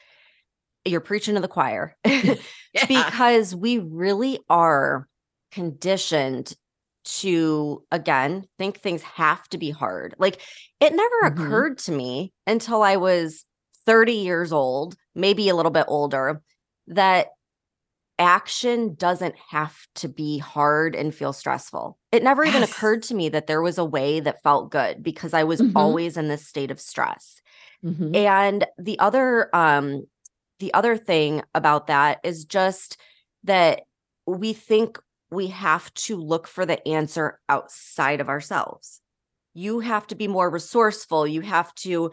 You're 0.85 1.01
preaching 1.01 1.35
to 1.35 1.41
the 1.41 1.49
choir 1.49 1.97
Yeah. 2.75 2.87
because 2.89 3.55
we 3.55 3.79
really 3.79 4.41
are 4.49 5.09
conditioned 5.53 6.55
to 7.05 7.85
again 7.91 8.47
think 8.59 8.81
things 8.81 9.03
have 9.03 9.49
to 9.51 9.59
be 9.59 9.71
hard. 9.71 10.15
Like 10.19 10.41
it 10.81 10.95
never 10.95 11.23
Mhm. 11.23 11.27
occurred 11.27 11.79
to 11.79 11.93
me 11.93 12.33
until 12.47 12.83
I 12.83 12.97
was 12.97 13.45
30 13.91 14.13
years 14.15 14.53
old, 14.53 14.95
maybe 15.17 15.49
a 15.49 15.57
little 15.57 15.73
bit 15.73 15.87
older, 15.89 16.43
that 16.87 17.29
action 18.19 18.95
doesn't 18.95 19.35
have 19.51 19.77
to 19.97 20.09
be 20.09 20.39
hard 20.39 20.95
and 20.95 21.15
feel 21.15 21.33
stressful. 21.33 21.99
It 22.13 22.23
never 22.23 22.45
even 22.45 22.63
occurred 22.63 23.03
to 23.05 23.15
me 23.15 23.31
that 23.31 23.47
there 23.47 23.63
was 23.63 23.79
a 23.79 23.85
way 23.85 24.21
that 24.21 24.43
felt 24.43 24.71
good 24.71 25.03
because 25.03 25.33
I 25.33 25.45
was 25.45 25.61
Mhm. 25.61 25.73
always 25.75 26.17
in 26.17 26.29
this 26.29 26.47
state 26.47 26.71
of 26.71 26.81
stress. 26.81 27.41
Mhm. 27.83 28.15
And 28.15 28.67
the 28.79 28.99
other 28.99 29.55
um 29.55 30.07
the 30.59 30.75
other 30.75 30.97
thing 30.97 31.43
about 31.55 31.87
that 31.89 32.21
is 32.25 32.45
just 32.45 32.99
that 33.45 33.83
we 34.27 34.53
think 34.53 34.99
we 35.31 35.49
have 35.49 35.93
to 35.95 36.17
look 36.17 36.47
for 36.47 36.67
the 36.67 36.87
answer 36.87 37.41
outside 37.49 38.21
of 38.21 38.29
ourselves. 38.29 39.01
You 39.55 39.81
have 39.81 40.07
to 40.09 40.15
be 40.17 40.29
more 40.29 40.51
resourceful, 40.51 41.27
you 41.27 41.43
have 41.43 41.75
to 41.77 42.13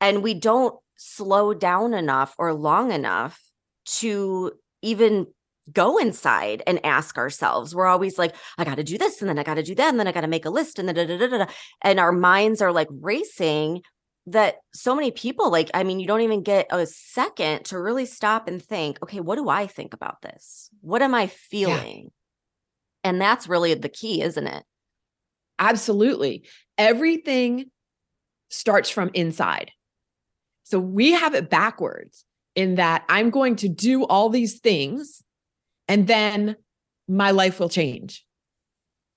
and 0.00 0.22
we 0.22 0.34
don't 0.34 0.76
slow 0.96 1.54
down 1.54 1.94
enough 1.94 2.34
or 2.38 2.52
long 2.52 2.92
enough 2.92 3.40
to 3.86 4.52
even 4.82 5.26
go 5.72 5.98
inside 5.98 6.62
and 6.66 6.84
ask 6.84 7.18
ourselves. 7.18 7.74
We're 7.74 7.86
always 7.86 8.18
like, 8.18 8.34
I 8.58 8.64
got 8.64 8.76
to 8.76 8.84
do 8.84 8.98
this, 8.98 9.20
and 9.20 9.28
then 9.28 9.38
I 9.38 9.42
got 9.42 9.54
to 9.54 9.62
do 9.62 9.74
that, 9.74 9.88
and 9.88 9.98
then 9.98 10.06
I 10.06 10.12
got 10.12 10.20
to 10.22 10.28
make 10.28 10.44
a 10.44 10.50
list, 10.50 10.78
and 10.78 10.88
then 10.88 10.94
da, 10.94 11.06
da, 11.06 11.18
da, 11.18 11.26
da, 11.26 11.38
da. 11.38 11.52
and 11.82 11.98
our 11.98 12.12
minds 12.12 12.62
are 12.62 12.72
like 12.72 12.88
racing. 12.90 13.82
That 14.28 14.56
so 14.74 14.96
many 14.96 15.12
people, 15.12 15.52
like, 15.52 15.70
I 15.72 15.84
mean, 15.84 16.00
you 16.00 16.08
don't 16.08 16.22
even 16.22 16.42
get 16.42 16.66
a 16.70 16.84
second 16.84 17.66
to 17.66 17.78
really 17.78 18.06
stop 18.06 18.48
and 18.48 18.60
think, 18.60 19.00
okay, 19.00 19.20
what 19.20 19.36
do 19.36 19.48
I 19.48 19.68
think 19.68 19.94
about 19.94 20.20
this? 20.20 20.68
What 20.80 21.00
am 21.00 21.14
I 21.14 21.28
feeling? 21.28 22.10
And 23.04 23.20
that's 23.20 23.48
really 23.48 23.72
the 23.74 23.88
key, 23.88 24.22
isn't 24.22 24.46
it? 24.48 24.64
Absolutely. 25.60 26.44
Everything 26.76 27.70
starts 28.50 28.90
from 28.90 29.12
inside. 29.14 29.70
So 30.66 30.80
we 30.80 31.12
have 31.12 31.34
it 31.34 31.48
backwards 31.48 32.24
in 32.56 32.74
that 32.74 33.04
I'm 33.08 33.30
going 33.30 33.54
to 33.56 33.68
do 33.68 34.04
all 34.04 34.30
these 34.30 34.58
things 34.58 35.22
and 35.86 36.08
then 36.08 36.56
my 37.06 37.30
life 37.30 37.60
will 37.60 37.68
change. 37.68 38.26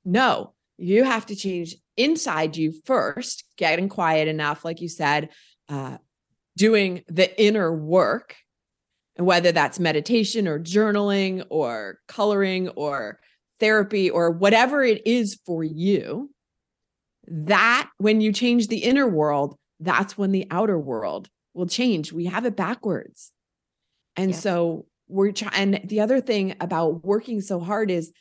No, 0.05 0.53
you 0.77 1.03
have 1.03 1.25
to 1.25 1.35
change 1.35 1.75
inside 1.97 2.55
you 2.55 2.71
first, 2.85 3.45
getting 3.57 3.89
quiet 3.89 4.27
enough, 4.27 4.63
like 4.63 4.79
you 4.79 4.87
said, 4.87 5.29
uh, 5.69 5.97
doing 6.55 7.03
the 7.07 7.41
inner 7.43 7.75
work. 7.75 8.35
And 9.15 9.25
whether 9.25 9.51
that's 9.51 9.79
meditation 9.79 10.47
or 10.47 10.59
journaling 10.59 11.43
or 11.49 11.97
coloring 12.07 12.69
or 12.69 13.19
therapy 13.59 14.11
or 14.11 14.29
whatever 14.29 14.83
it 14.83 15.01
is 15.07 15.39
for 15.47 15.63
you, 15.63 16.29
that 17.27 17.89
when 17.97 18.21
you 18.21 18.31
change 18.33 18.67
the 18.67 18.83
inner 18.83 19.07
world, 19.07 19.57
that's 19.79 20.15
when 20.15 20.31
the 20.31 20.45
outer 20.51 20.77
world 20.77 21.27
will 21.59 21.67
change. 21.67 22.11
We 22.11 22.25
have 22.25 22.45
it 22.45 22.55
backwards. 22.55 23.31
And 24.15 24.31
Yeah. 24.31 24.37
so 24.37 24.85
we're 25.07 25.31
trying. 25.31 25.75
And 25.75 25.89
the 25.89 25.99
other 25.99 26.21
thing 26.21 26.55
about 26.59 27.03
working 27.03 27.41
so 27.41 27.59
hard 27.59 27.91
is 27.91 28.11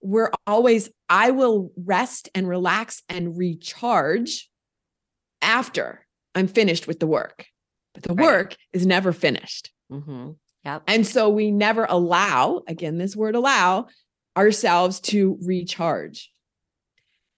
we're 0.00 0.30
always, 0.46 0.88
I 1.08 1.32
will 1.32 1.72
rest 1.76 2.30
and 2.34 2.48
relax 2.48 3.02
and 3.08 3.36
recharge 3.36 4.48
after 5.42 6.06
I'm 6.34 6.46
finished 6.46 6.86
with 6.86 7.00
the 7.00 7.06
work. 7.06 7.46
But 7.92 8.04
the 8.04 8.14
Right. 8.14 8.24
work 8.24 8.56
is 8.72 8.86
never 8.86 9.12
finished. 9.12 9.72
Mm-hmm. 9.90 10.30
Yep. 10.64 10.82
And 10.86 11.06
so 11.06 11.28
we 11.28 11.50
never 11.50 11.86
allow, 11.88 12.62
again, 12.68 12.98
this 12.98 13.16
word 13.16 13.34
allow 13.34 13.88
ourselves 14.36 15.00
to 15.00 15.38
recharge. 15.42 16.30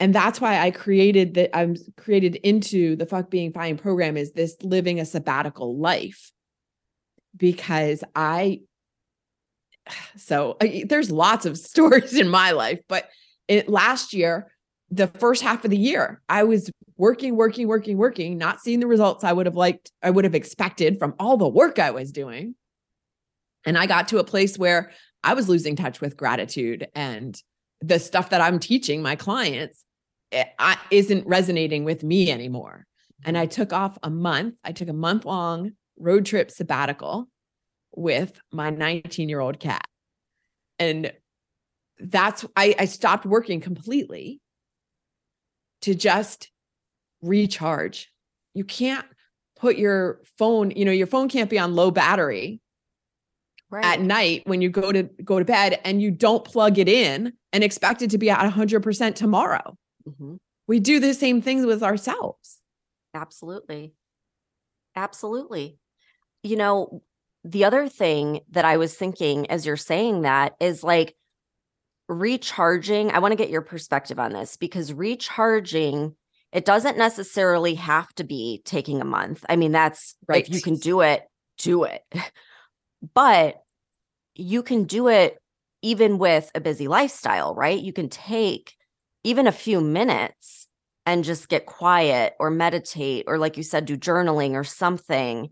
And 0.03 0.13
that's 0.13 0.41
why 0.41 0.59
I 0.59 0.73
created 0.73 1.35
that 1.35 1.57
I'm 1.57 1.77
created 1.97 2.35
into 2.35 2.97
the 2.97 3.07
fuck 3.07 3.31
being 3.31 3.53
fine 3.53 3.79
program 3.79 4.17
is 4.17 4.33
this 4.33 4.57
living 4.61 4.99
a 4.99 5.05
sabbatical 5.05 5.79
life. 5.79 6.33
Because 7.37 8.03
I 8.17 8.63
so 10.17 10.57
I- 10.61 10.85
there's 10.89 11.13
lots 11.13 11.47
of 11.47 11.57
stories 11.71 12.19
in 12.19 12.29
my 12.29 12.51
life, 12.51 12.81
but 12.89 13.11
it 13.47 13.69
last 13.69 14.13
year, 14.13 14.51
the 14.91 15.07
first 15.07 15.41
half 15.41 15.65
of 15.65 15.71
the 15.71 15.79
year, 15.79 16.21
I 16.29 16.43
was 16.43 16.69
working, 16.97 17.37
working, 17.37 17.69
working, 17.69 17.97
working, 17.97 18.37
not 18.39 18.61
seeing 18.61 18.81
the 18.81 18.89
results 18.89 19.23
I 19.23 19.33
would 19.33 19.47
have 19.47 19.55
liked, 19.55 19.93
I 20.03 20.11
would 20.11 20.25
have 20.25 20.35
expected 20.35 20.99
from 20.99 21.15
all 21.21 21.37
the 21.37 21.49
work 21.49 21.79
I 21.79 21.93
was 21.93 22.11
doing. 22.11 22.57
And 23.65 23.79
I 23.79 23.87
got 23.87 24.09
to 24.09 24.19
a 24.19 24.25
place 24.25 24.59
where 24.59 24.91
I 25.23 25.35
was 25.35 25.49
losing 25.49 25.77
touch 25.77 26.01
with 26.01 26.17
gratitude 26.17 26.89
and 26.93 27.41
the 27.81 28.01
stuff 28.01 28.31
that 28.31 28.41
I'm 28.41 28.59
teaching 28.59 29.01
my 29.01 29.15
clients 29.15 29.85
Eh, 30.33 30.75
isn't 30.91 31.27
resonating 31.27 31.85
with 31.85 32.03
me 32.03 32.31
anymore. 32.31 32.87
And 33.25 33.37
I 33.37 33.47
mm-hmm. 33.47 33.55
took 33.55 33.73
off 33.73 33.99
a 34.03 34.11
month. 34.11 34.55
I 34.65 34.73
took 34.73 34.89
a 34.89 34.95
month 34.95 35.25
long 35.25 35.73
road 35.99 36.25
trip 36.25 36.51
sabbatical 36.51 37.29
with 37.95 38.41
my 38.51 38.71
19 38.71 39.29
year 39.29 39.41
old 39.41 39.61
cat. 39.61 39.87
And 40.79 41.13
that's, 41.99 42.45
I, 42.57 42.75
I 42.79 42.85
stopped 42.87 43.27
working 43.27 43.61
completely 43.61 44.41
to 45.83 45.95
just 45.95 46.51
recharge. 47.21 48.11
You 48.55 48.65
can't 48.65 49.07
put 49.59 49.77
your 49.77 50.23
phone, 50.39 50.71
you 50.71 50.85
know, 50.85 50.93
your 50.93 51.07
phone 51.07 51.29
can't 51.29 51.51
be 51.51 51.59
on 51.59 51.75
low 51.75 51.91
battery 51.91 52.61
Right. 53.71 53.87
at 53.87 54.03
night 54.03 54.43
when 54.45 54.61
you 54.61 54.69
go 54.69 54.93
to 54.93 55.05
go 55.25 55.39
to 55.39 55.47
bed 55.47 55.81
and 55.83 56.03
you 56.03 56.11
don't 56.11 56.45
plug 56.45 56.79
it 56.79 56.91
in 56.91 57.33
and 57.55 57.65
expect 57.65 58.03
it 58.03 58.11
to 58.11 58.19
be 58.19 58.29
at 58.29 58.39
100% 58.53 59.15
tomorrow. 59.15 59.79
Mhm. 60.09 60.39
We 60.67 60.81
do 60.81 61.01
the 61.01 61.15
same 61.15 61.43
things 61.43 61.67
with 61.67 61.83
ourselves. 61.83 62.61
Absolutely. 63.15 63.93
Absolutely. 64.95 65.79
You 66.43 66.57
know, 66.57 67.03
the 67.45 67.65
other 67.65 67.89
thing 67.89 68.41
that 68.51 68.65
I 68.65 68.77
was 68.77 68.95
thinking 68.95 69.51
as 69.51 69.67
you're 69.67 69.77
saying 69.77 70.23
that 70.23 70.55
is 70.61 70.85
like 70.85 71.15
recharging. 72.09 73.11
I 73.11 73.19
want 73.19 73.33
to 73.33 73.37
get 73.37 73.51
your 73.51 73.63
perspective 73.63 74.19
on 74.19 74.33
this 74.33 74.57
because 74.57 74.93
recharging, 74.93 76.15
it 76.53 76.65
doesn't 76.65 76.99
necessarily 76.99 77.75
have 77.77 78.13
to 78.15 78.25
be 78.25 78.63
taking 78.65 79.01
a 79.01 79.05
month. 79.07 79.45
I 79.49 79.57
mean, 79.57 79.73
that's 79.73 80.15
right. 80.29 80.47
if 80.47 80.55
you 80.55 80.61
can 80.61 80.77
do 80.77 81.01
it, 81.01 81.25
do 81.59 81.85
it. 81.85 82.03
but 83.15 83.63
you 84.35 84.63
can 84.63 84.85
do 84.85 85.09
it 85.09 85.39
even 85.83 86.19
with 86.19 86.51
a 86.55 86.61
busy 86.61 86.89
lifestyle, 86.89 87.55
right? 87.55 87.81
You 87.81 87.93
can 87.93 88.09
take 88.09 88.75
even 89.25 89.47
a 89.47 89.53
few 89.53 89.81
minutes 89.81 90.67
and 91.07 91.25
just 91.25 91.49
get 91.49 91.67
quiet 91.67 92.35
or 92.39 92.51
meditate 92.51 93.25
or 93.27 93.39
like 93.39 93.57
you 93.57 93.63
said 93.63 93.85
do 93.85 93.97
journaling 93.97 94.53
or 94.53 94.65
something 94.65 95.49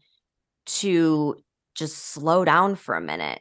to 0.67 1.37
just 1.75 1.97
slow 1.99 2.45
down 2.45 2.77
for 2.77 2.95
a 2.95 3.01
minute. 3.01 3.41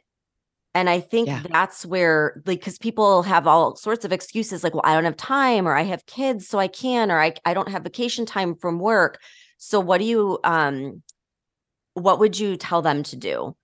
And 0.72 0.88
i 0.88 1.00
think 1.00 1.26
Yeah. 1.28 1.42
that's 1.50 1.84
where 1.84 2.40
like 2.46 2.60
because 2.60 2.78
people 2.78 3.24
have 3.24 3.46
all 3.48 3.74
sorts 3.74 4.04
of 4.04 4.12
excuses 4.12 4.62
like 4.62 4.72
well 4.72 4.84
i 4.84 4.94
don't 4.94 5.04
have 5.04 5.16
time 5.16 5.66
or 5.66 5.74
i 5.74 5.82
have 5.82 6.06
kids 6.06 6.46
so 6.46 6.58
i 6.60 6.68
can 6.68 7.10
or 7.10 7.20
i, 7.20 7.34
I 7.44 7.54
don't 7.54 7.68
have 7.68 7.82
vacation 7.82 8.24
time 8.24 8.54
from 8.54 8.78
work. 8.78 9.18
So 9.58 9.80
what 9.80 9.98
do 9.98 10.04
you 10.04 10.38
um 10.44 11.02
what 11.94 12.20
would 12.20 12.38
you 12.38 12.56
tell 12.56 12.82
them 12.82 13.02
to 13.04 13.16
do 13.16 13.56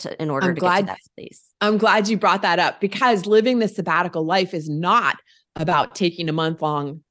to 0.00 0.22
in 0.22 0.28
order 0.30 0.48
I'm 0.48 0.54
to 0.54 0.60
glad- 0.60 0.86
get 0.86 0.96
to 0.96 1.00
that 1.02 1.14
place 1.16 1.42
I'm 1.62 1.78
glad 1.78 2.08
you 2.08 2.16
brought 2.18 2.42
that 2.42 2.58
up 2.58 2.78
because 2.80 3.24
living 3.26 3.58
the 3.58 3.66
sabbatical 3.68 4.24
life 4.24 4.52
is 4.54 4.68
not 4.68 5.16
about 5.58 5.94
taking 5.94 6.28
a 6.28 6.32
month 6.32 6.62
long 6.62 7.02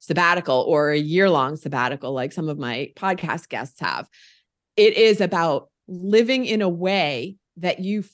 sabbatical 0.00 0.64
or 0.66 0.90
a 0.90 0.98
year 0.98 1.28
long 1.30 1.56
sabbatical 1.56 2.12
like 2.12 2.32
some 2.32 2.48
of 2.48 2.58
my 2.58 2.90
podcast 2.96 3.48
guests 3.48 3.78
have. 3.80 4.08
It 4.76 4.94
is 4.94 5.20
about 5.20 5.68
living 5.86 6.46
in 6.46 6.62
a 6.62 6.68
way 6.68 7.36
that 7.58 7.80
you 7.80 8.04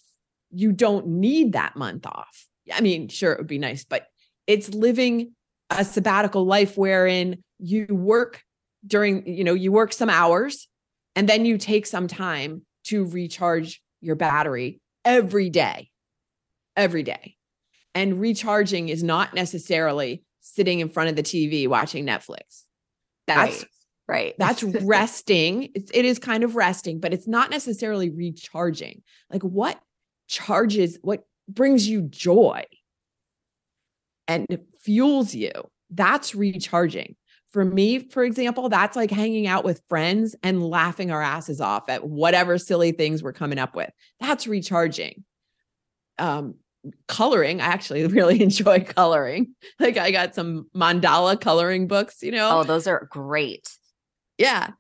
you 0.51 0.73
don't 0.73 1.07
need 1.07 1.53
that 1.53 1.77
month 1.77 2.07
off. 2.07 2.47
I 2.73 2.81
mean, 2.81 3.09
sure 3.09 3.33
it 3.33 3.39
would 3.39 3.47
be 3.47 3.59
nice, 3.59 3.85
but 3.85 4.07
it's 4.47 4.69
living 4.71 5.33
a 5.71 5.85
sabbatical 5.85 6.45
life 6.45 6.77
wherein 6.77 7.43
you 7.59 7.87
work 7.91 8.43
during, 8.87 9.27
you 9.27 9.45
know, 9.45 9.55
you 9.55 9.73
work 9.73 9.93
some 9.93 10.11
hours 10.11 10.69
and 11.15 11.29
then 11.29 11.45
you 11.45 11.59
take 11.59 11.87
some 11.87 12.07
time 12.07 12.63
to 12.85 13.05
recharge 13.07 13.83
your 14.01 14.17
battery 14.17 14.81
every 15.05 15.51
day. 15.51 15.91
Every 16.77 17.03
day. 17.03 17.36
And 17.97 18.21
recharging 18.21 18.91
is 18.91 19.03
not 19.03 19.33
necessarily 19.33 20.23
sitting 20.43 20.81
in 20.81 20.91
front 20.91 21.09
of 21.09 21.17
the 21.17 21.23
TV 21.23 21.67
watching 21.67 22.05
Netflix. 22.05 22.65
That's 23.27 23.63
right. 23.63 23.69
Right. 24.07 24.35
that's 24.39 24.63
resting. 24.63 25.71
It's, 25.75 25.91
it 25.95 26.05
is 26.05 26.19
kind 26.19 26.45
of 26.45 26.57
resting, 26.57 27.01
but 27.01 27.15
it's 27.15 27.27
not 27.27 27.51
necessarily 27.51 28.11
recharging. 28.11 29.03
Like 29.31 29.43
what 29.43 29.81
charges, 30.29 30.99
what 31.01 31.25
brings 31.49 31.89
you 31.89 32.03
joy 32.03 32.65
and 34.29 34.47
fuels 34.79 35.35
you? 35.35 35.53
That's 35.89 36.35
recharging. 36.35 37.17
For 37.51 37.65
me, 37.65 38.01
for 38.01 38.23
example, 38.23 38.69
that's 38.69 38.95
like 38.95 39.11
hanging 39.11 39.47
out 39.47 39.65
with 39.65 39.81
friends 39.89 40.37
and 40.43 40.63
laughing 40.63 41.11
our 41.11 41.23
asses 41.23 41.63
off 41.63 41.89
at 41.89 42.07
whatever 42.07 42.59
silly 42.59 42.93
things 42.93 43.23
we're 43.23 43.33
coming 43.33 43.59
up 43.59 43.75
with. 43.75 43.91
That's 44.21 44.47
recharging. 44.47 45.25
Um, 46.19 46.57
coloring, 47.09 47.61
I 47.61 47.67
actually 47.67 48.07
really 48.19 48.43
enjoy 48.43 48.81
coloring. 48.85 49.55
Like 49.81 49.97
I 49.97 50.11
got 50.11 50.35
some 50.35 50.69
mandala 50.75 51.41
coloring 51.41 51.87
books, 51.89 52.23
you 52.23 52.33
know. 52.33 52.61
Oh, 52.61 52.65
those 52.65 52.87
are 52.87 53.09
great. 53.11 53.69
Yeah. 54.39 54.71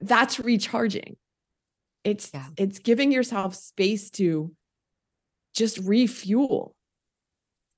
That's 0.00 0.38
recharging. 0.38 1.16
It's 2.04 2.30
Yeah. 2.32 2.46
it's 2.56 2.78
giving 2.78 3.10
yourself 3.12 3.54
space 3.54 4.10
to 4.12 4.52
just 5.54 5.78
refuel. 5.78 6.74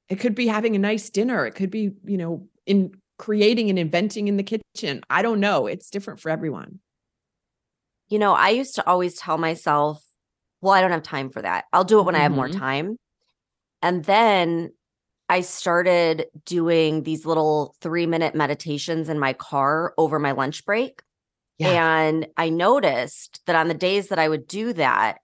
It 0.08 0.16
could 0.20 0.34
be 0.34 0.46
having 0.48 0.74
a 0.76 0.78
nice 0.78 1.08
dinner. 1.10 1.46
It 1.46 1.54
could 1.54 1.70
be, 1.70 1.92
you 2.04 2.16
know, 2.18 2.48
in 2.66 2.92
creating 3.18 3.70
and 3.70 3.78
inventing 3.78 4.28
in 4.28 4.36
the 4.36 4.42
kitchen. 4.42 5.02
I 5.08 5.22
don't 5.22 5.40
know. 5.40 5.66
It's 5.66 5.88
different 5.90 6.20
for 6.20 6.30
everyone. 6.30 6.80
You 8.08 8.18
know, 8.18 8.32
I 8.32 8.50
used 8.50 8.74
to 8.74 8.86
always 8.88 9.14
tell 9.16 9.38
myself, 9.38 10.02
well, 10.60 10.72
I 10.72 10.80
don't 10.80 10.90
have 10.90 11.02
time 11.02 11.30
for 11.30 11.40
that. 11.42 11.64
I'll 11.72 11.84
do 11.84 12.00
it 12.00 12.06
when 12.06 12.16
I 12.16 12.20
have 12.20 12.32
more 12.32 12.48
Mhm. 12.48 12.58
time. 12.58 12.96
And 13.82 14.04
then 14.04 14.72
I 15.28 15.42
started 15.42 16.26
doing 16.44 17.04
these 17.04 17.26
little 17.26 17.76
three 17.80 18.06
minute 18.06 18.34
meditations 18.34 19.08
in 19.08 19.18
my 19.18 19.32
car 19.32 19.94
over 19.98 20.18
my 20.18 20.32
lunch 20.32 20.64
break. 20.64 21.02
And 21.64 22.26
I 22.36 22.50
noticed 22.50 23.42
that 23.46 23.56
on 23.56 23.68
the 23.68 23.74
days 23.74 24.08
that 24.08 24.18
I 24.18 24.28
would 24.28 24.46
do 24.46 24.72
that, 24.74 25.18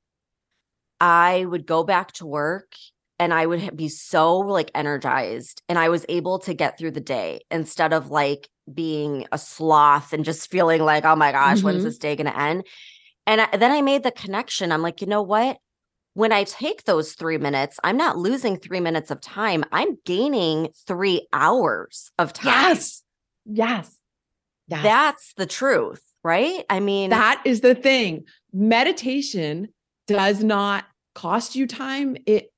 I 1.00 1.44
would 1.44 1.66
go 1.66 1.84
back 1.84 2.12
to 2.12 2.26
work 2.26 2.72
and 3.18 3.32
I 3.32 3.46
would 3.46 3.76
be 3.76 3.88
so 3.88 4.38
like 4.38 4.70
energized 4.74 5.62
and 5.68 5.78
I 5.78 5.88
was 5.88 6.04
able 6.08 6.38
to 6.40 6.54
get 6.54 6.78
through 6.78 6.92
the 6.92 7.00
day 7.00 7.40
instead 7.50 7.92
of 7.92 8.10
like 8.10 8.48
being 8.72 9.26
a 9.32 9.38
sloth 9.38 10.12
and 10.12 10.24
just 10.24 10.50
feeling 10.50 10.82
like, 10.82 11.04
oh 11.04 11.16
my 11.16 11.32
gosh, 11.32 11.62
when's 11.62 11.82
Mhm. 11.82 11.84
this 11.84 11.98
day 11.98 12.16
going 12.16 12.26
to 12.26 12.38
end? 12.38 12.66
And 13.26 13.42
I, 13.42 13.56
then 13.56 13.72
I 13.72 13.82
made 13.82 14.02
the 14.04 14.12
connection. 14.12 14.72
I'm 14.72 14.82
like, 14.82 15.00
you 15.00 15.06
know 15.08 15.22
what? 15.22 15.58
When 16.16 16.32
I 16.32 16.44
take 16.44 16.84
those 16.84 17.12
three 17.12 17.36
minutes, 17.36 17.78
I'm 17.84 17.98
not 17.98 18.16
losing 18.16 18.56
three 18.56 18.80
minutes 18.80 19.10
of 19.10 19.20
time. 19.20 19.64
I'm 19.70 19.98
gaining 20.06 20.68
three 20.86 21.28
hours 21.30 22.10
of 22.18 22.32
time. 22.32 22.70
Yes. 22.70 23.02
Yes. 23.44 23.94
Yes. 24.66 24.82
That's 24.82 25.34
the 25.34 25.44
truth, 25.44 26.02
right? 26.24 26.64
I 26.70 26.80
mean, 26.80 27.10
that 27.10 27.42
is 27.44 27.60
the 27.60 27.74
thing. 27.74 28.24
Meditation 28.50 29.68
does 30.06 30.42
not 30.42 30.86
cost 31.14 31.54
you 31.54 31.66
time, 31.66 32.16
it 32.24 32.50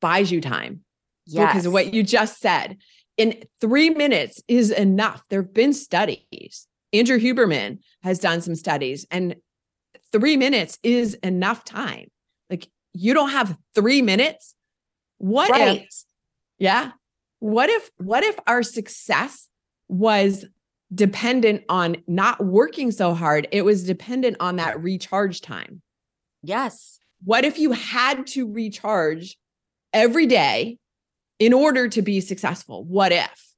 buys 0.00 0.32
you 0.32 0.40
time. 0.40 0.80
because 1.26 1.54
yes. 1.56 1.66
of 1.66 1.74
what 1.74 1.92
you 1.92 2.02
just 2.02 2.40
said. 2.40 2.78
In 3.18 3.42
three 3.60 3.90
minutes 3.90 4.42
is 4.48 4.70
enough. 4.70 5.22
There 5.28 5.42
have 5.42 5.52
been 5.52 5.74
studies. 5.74 6.66
Andrew 6.94 7.18
Huberman 7.18 7.80
has 8.02 8.18
done 8.18 8.40
some 8.40 8.54
studies, 8.54 9.06
and 9.10 9.36
three 10.10 10.38
minutes 10.38 10.78
is 10.82 11.12
enough 11.22 11.66
time. 11.66 12.08
Like 12.48 12.68
you 12.94 13.12
don't 13.12 13.30
have 13.30 13.56
three 13.74 14.00
minutes. 14.00 14.54
What 15.18 15.50
right. 15.50 15.82
if, 15.82 16.04
yeah? 16.58 16.92
What 17.40 17.68
if, 17.68 17.90
what 17.98 18.24
if 18.24 18.38
our 18.46 18.62
success 18.62 19.48
was 19.88 20.46
dependent 20.94 21.64
on 21.68 21.96
not 22.06 22.44
working 22.44 22.90
so 22.90 23.12
hard? 23.12 23.48
It 23.52 23.62
was 23.62 23.84
dependent 23.84 24.38
on 24.40 24.56
that 24.56 24.82
recharge 24.82 25.40
time. 25.40 25.82
Yes. 26.42 26.98
What 27.24 27.44
if 27.44 27.58
you 27.58 27.72
had 27.72 28.26
to 28.28 28.50
recharge 28.50 29.36
every 29.92 30.26
day 30.26 30.78
in 31.38 31.52
order 31.52 31.88
to 31.88 32.02
be 32.02 32.20
successful? 32.20 32.84
What 32.84 33.12
if? 33.12 33.54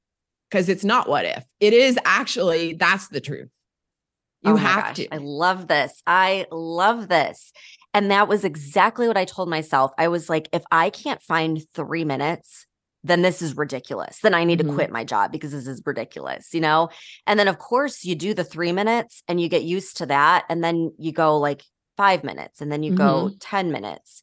Because 0.49 0.69
it's 0.69 0.83
not 0.83 1.09
what 1.09 1.25
if. 1.25 1.43
It 1.59 1.73
is 1.73 1.99
actually, 2.05 2.73
that's 2.73 3.09
the 3.09 3.21
truth. 3.21 3.49
You 4.41 4.53
Oh 4.53 4.55
have 4.55 4.83
gosh, 4.85 4.95
to. 4.97 5.13
I 5.13 5.17
love 5.17 5.67
this. 5.67 6.01
I 6.07 6.45
love 6.51 7.09
this. 7.09 7.51
And 7.97 8.11
that 8.11 8.27
was 8.27 8.43
exactly 8.45 9.07
what 9.07 9.17
I 9.17 9.25
told 9.25 9.49
myself. 9.49 9.91
I 9.97 10.07
was 10.07 10.29
like, 10.29 10.49
if 10.53 10.63
I 10.71 10.91
can't 10.91 11.19
find 11.19 11.59
three 11.73 12.05
minutes, 12.05 12.67
then 13.03 13.23
this 13.23 13.41
is 13.41 13.57
ridiculous. 13.57 14.19
Then 14.19 14.35
I 14.35 14.43
need 14.43 14.59
Mhm. 14.59 14.67
to 14.67 14.73
quit 14.75 14.91
my 14.91 15.03
job 15.03 15.31
because 15.31 15.51
this 15.51 15.65
is 15.65 15.81
ridiculous, 15.83 16.53
you 16.53 16.61
know? 16.61 16.89
And 17.25 17.39
then, 17.39 17.47
of 17.47 17.57
course, 17.57 18.05
you 18.05 18.13
do 18.13 18.35
the 18.35 18.43
three 18.43 18.71
minutes 18.71 19.23
and 19.27 19.41
you 19.41 19.49
get 19.49 19.63
used 19.63 19.97
to 19.97 20.05
that. 20.05 20.45
And 20.47 20.63
then 20.63 20.93
you 20.99 21.11
go 21.11 21.39
like 21.39 21.63
five 21.95 22.23
minutes 22.23 22.61
and 22.61 22.71
then 22.71 22.83
you 22.83 22.93
go 22.93 23.31
10 23.39 23.71
minutes. 23.71 24.21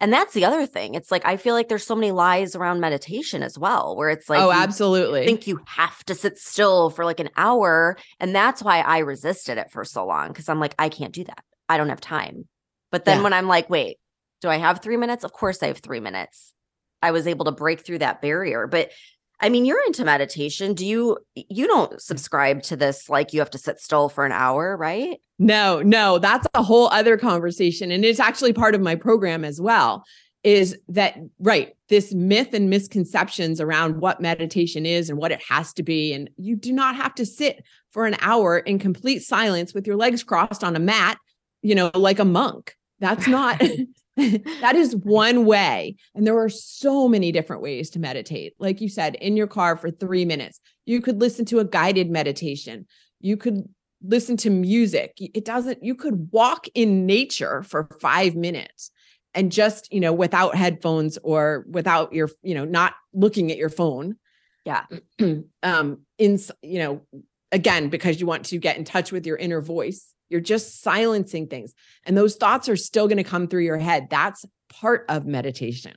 And 0.00 0.12
that's 0.12 0.34
the 0.34 0.44
other 0.44 0.66
thing. 0.66 0.96
It's 0.96 1.12
like, 1.12 1.24
I 1.24 1.36
feel 1.36 1.54
like 1.54 1.68
there's 1.68 1.86
so 1.86 1.94
many 1.94 2.10
lies 2.10 2.56
around 2.56 2.80
meditation 2.80 3.44
as 3.44 3.56
well, 3.56 3.94
where 3.94 4.10
it's 4.10 4.28
like, 4.28 4.42
oh, 4.42 4.50
absolutely. 4.50 5.24
think 5.24 5.46
you 5.46 5.60
have 5.66 6.02
to 6.06 6.16
sit 6.16 6.36
still 6.36 6.90
for 6.90 7.04
like 7.04 7.20
an 7.20 7.30
hour. 7.36 7.96
And 8.18 8.34
that's 8.34 8.60
why 8.60 8.80
I 8.80 8.98
resisted 8.98 9.56
it 9.56 9.70
for 9.70 9.84
so 9.84 10.04
long 10.04 10.28
because 10.28 10.48
I'm 10.48 10.58
like, 10.58 10.74
I 10.80 10.88
can't 10.88 11.12
do 11.12 11.22
that. 11.22 11.44
I 11.68 11.76
don't 11.76 11.90
have 11.90 12.00
time. 12.00 12.48
But 12.94 13.06
then 13.06 13.18
Yeah. 13.18 13.22
when 13.24 13.32
I'm 13.32 13.48
like, 13.48 13.68
wait, 13.68 13.96
do 14.40 14.48
I 14.48 14.56
have 14.56 14.80
three 14.80 14.96
minutes? 14.96 15.24
Of 15.24 15.32
course 15.32 15.60
I 15.64 15.66
have 15.66 15.78
three 15.78 15.98
minutes. 15.98 16.54
I 17.02 17.10
was 17.10 17.26
able 17.26 17.44
to 17.46 17.50
break 17.50 17.84
through 17.84 17.98
that 17.98 18.22
barrier. 18.22 18.68
But 18.68 18.92
I 19.40 19.48
mean, 19.48 19.64
you're 19.64 19.84
into 19.84 20.04
meditation. 20.04 20.74
Do 20.74 20.86
you, 20.86 21.18
you 21.34 21.66
don't 21.66 22.00
subscribe 22.00 22.62
to 22.62 22.76
this 22.76 23.08
like 23.08 23.32
you 23.32 23.40
have 23.40 23.50
to 23.50 23.58
sit 23.58 23.80
still 23.80 24.08
for 24.08 24.24
an 24.24 24.30
hour, 24.30 24.76
right? 24.76 25.20
No, 25.40 25.82
no, 25.82 26.20
that's 26.20 26.46
a 26.54 26.62
whole 26.62 26.86
other 26.86 27.18
conversation. 27.18 27.90
And 27.90 28.04
it's 28.04 28.20
actually 28.20 28.52
part 28.52 28.76
of 28.76 28.80
my 28.80 28.94
program 28.94 29.44
as 29.44 29.60
well. 29.60 30.04
Is 30.44 30.78
that 30.86 31.16
right? 31.40 31.74
This 31.88 32.14
myth 32.14 32.54
and 32.54 32.70
misconceptions 32.70 33.60
around 33.60 34.00
what 34.00 34.20
meditation 34.20 34.86
is 34.86 35.10
and 35.10 35.18
what 35.18 35.32
it 35.32 35.42
has 35.48 35.72
to 35.72 35.82
be. 35.82 36.12
And 36.12 36.30
you 36.36 36.54
do 36.54 36.72
not 36.72 36.94
have 36.94 37.16
to 37.16 37.26
sit 37.26 37.64
for 37.90 38.06
an 38.06 38.14
hour 38.20 38.56
in 38.56 38.78
complete 38.78 39.24
silence 39.24 39.74
with 39.74 39.84
your 39.84 39.96
legs 39.96 40.22
crossed 40.22 40.62
on 40.62 40.76
a 40.76 40.78
mat, 40.78 41.18
you 41.60 41.74
know, 41.74 41.90
like 41.92 42.20
a 42.20 42.24
monk. 42.24 42.76
That's 43.00 43.26
not, 43.26 43.58
that 44.16 44.74
is 44.76 44.96
one 44.96 45.44
way. 45.44 45.96
And 46.14 46.26
there 46.26 46.38
are 46.38 46.48
so 46.48 47.08
many 47.08 47.32
different 47.32 47.62
ways 47.62 47.90
to 47.90 47.98
meditate. 47.98 48.54
Like 48.58 48.80
you 48.80 48.88
said, 48.88 49.16
in 49.16 49.36
your 49.36 49.46
car 49.46 49.76
for 49.76 49.90
three 49.90 50.24
minutes, 50.24 50.60
you 50.86 51.00
could 51.00 51.20
listen 51.20 51.44
to 51.46 51.58
a 51.58 51.64
guided 51.64 52.10
meditation. 52.10 52.86
You 53.20 53.36
could 53.36 53.68
listen 54.02 54.36
to 54.38 54.50
music. 54.50 55.16
It 55.18 55.44
doesn't, 55.44 55.82
you 55.82 55.94
could 55.94 56.28
walk 56.32 56.66
in 56.74 57.06
nature 57.06 57.62
for 57.62 57.88
five 58.00 58.36
minutes 58.36 58.90
and 59.34 59.50
just, 59.50 59.92
you 59.92 60.00
know, 60.00 60.12
without 60.12 60.54
headphones 60.54 61.18
or 61.22 61.64
without 61.68 62.12
your, 62.12 62.30
you 62.42 62.54
know, 62.54 62.64
not 62.64 62.94
looking 63.12 63.50
at 63.50 63.58
your 63.58 63.70
phone. 63.70 64.16
Yeah. 64.64 64.84
um, 65.62 66.02
in, 66.18 66.38
you 66.62 66.78
know, 66.78 67.02
again, 67.50 67.88
because 67.88 68.20
you 68.20 68.26
want 68.26 68.46
to 68.46 68.58
get 68.58 68.76
in 68.76 68.84
touch 68.84 69.12
with 69.12 69.26
your 69.26 69.36
inner 69.36 69.60
voice. 69.60 70.13
You're 70.34 70.40
just 70.40 70.82
silencing 70.82 71.46
things. 71.46 71.74
And 72.04 72.16
those 72.16 72.34
thoughts 72.34 72.68
are 72.68 72.74
still 72.74 73.06
going 73.06 73.18
to 73.18 73.22
come 73.22 73.46
through 73.46 73.62
your 73.62 73.78
head. 73.78 74.08
That's 74.10 74.44
part 74.68 75.04
of 75.08 75.26
meditation. 75.26 75.92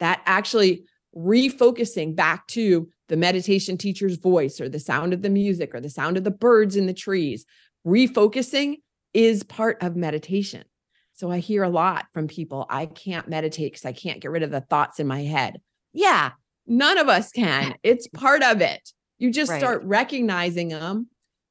That 0.00 0.22
actually 0.24 0.84
refocusing 1.14 2.16
back 2.16 2.46
to 2.46 2.88
the 3.10 3.18
meditation 3.18 3.76
teacher's 3.76 4.16
voice 4.16 4.58
or 4.58 4.70
the 4.70 4.80
sound 4.80 5.12
of 5.12 5.20
the 5.20 5.28
music 5.28 5.74
or 5.74 5.82
the 5.82 5.90
sound 5.90 6.16
of 6.16 6.24
the 6.24 6.30
birds 6.30 6.76
in 6.76 6.86
the 6.86 6.94
trees, 6.94 7.44
refocusing 7.86 8.76
is 9.12 9.42
part 9.42 9.82
of 9.82 9.96
meditation. 9.96 10.64
So 11.12 11.30
I 11.30 11.36
hear 11.36 11.62
a 11.62 11.68
lot 11.68 12.06
from 12.14 12.28
people 12.28 12.64
I 12.70 12.86
can't 12.86 13.28
meditate 13.28 13.72
because 13.72 13.84
I 13.84 13.92
can't 13.92 14.22
get 14.22 14.30
rid 14.30 14.44
of 14.44 14.50
the 14.50 14.62
thoughts 14.62 14.98
in 14.98 15.06
my 15.06 15.24
head. 15.24 15.60
Yeah, 15.92 16.30
none 16.66 16.96
of 16.96 17.10
us 17.10 17.32
can. 17.32 17.74
It's 17.82 18.06
part 18.06 18.42
of 18.42 18.62
it. 18.62 18.80
You 19.18 19.30
just 19.30 19.50
Right. 19.50 19.60
start 19.60 19.84
recognizing 19.84 20.68
them 20.68 21.08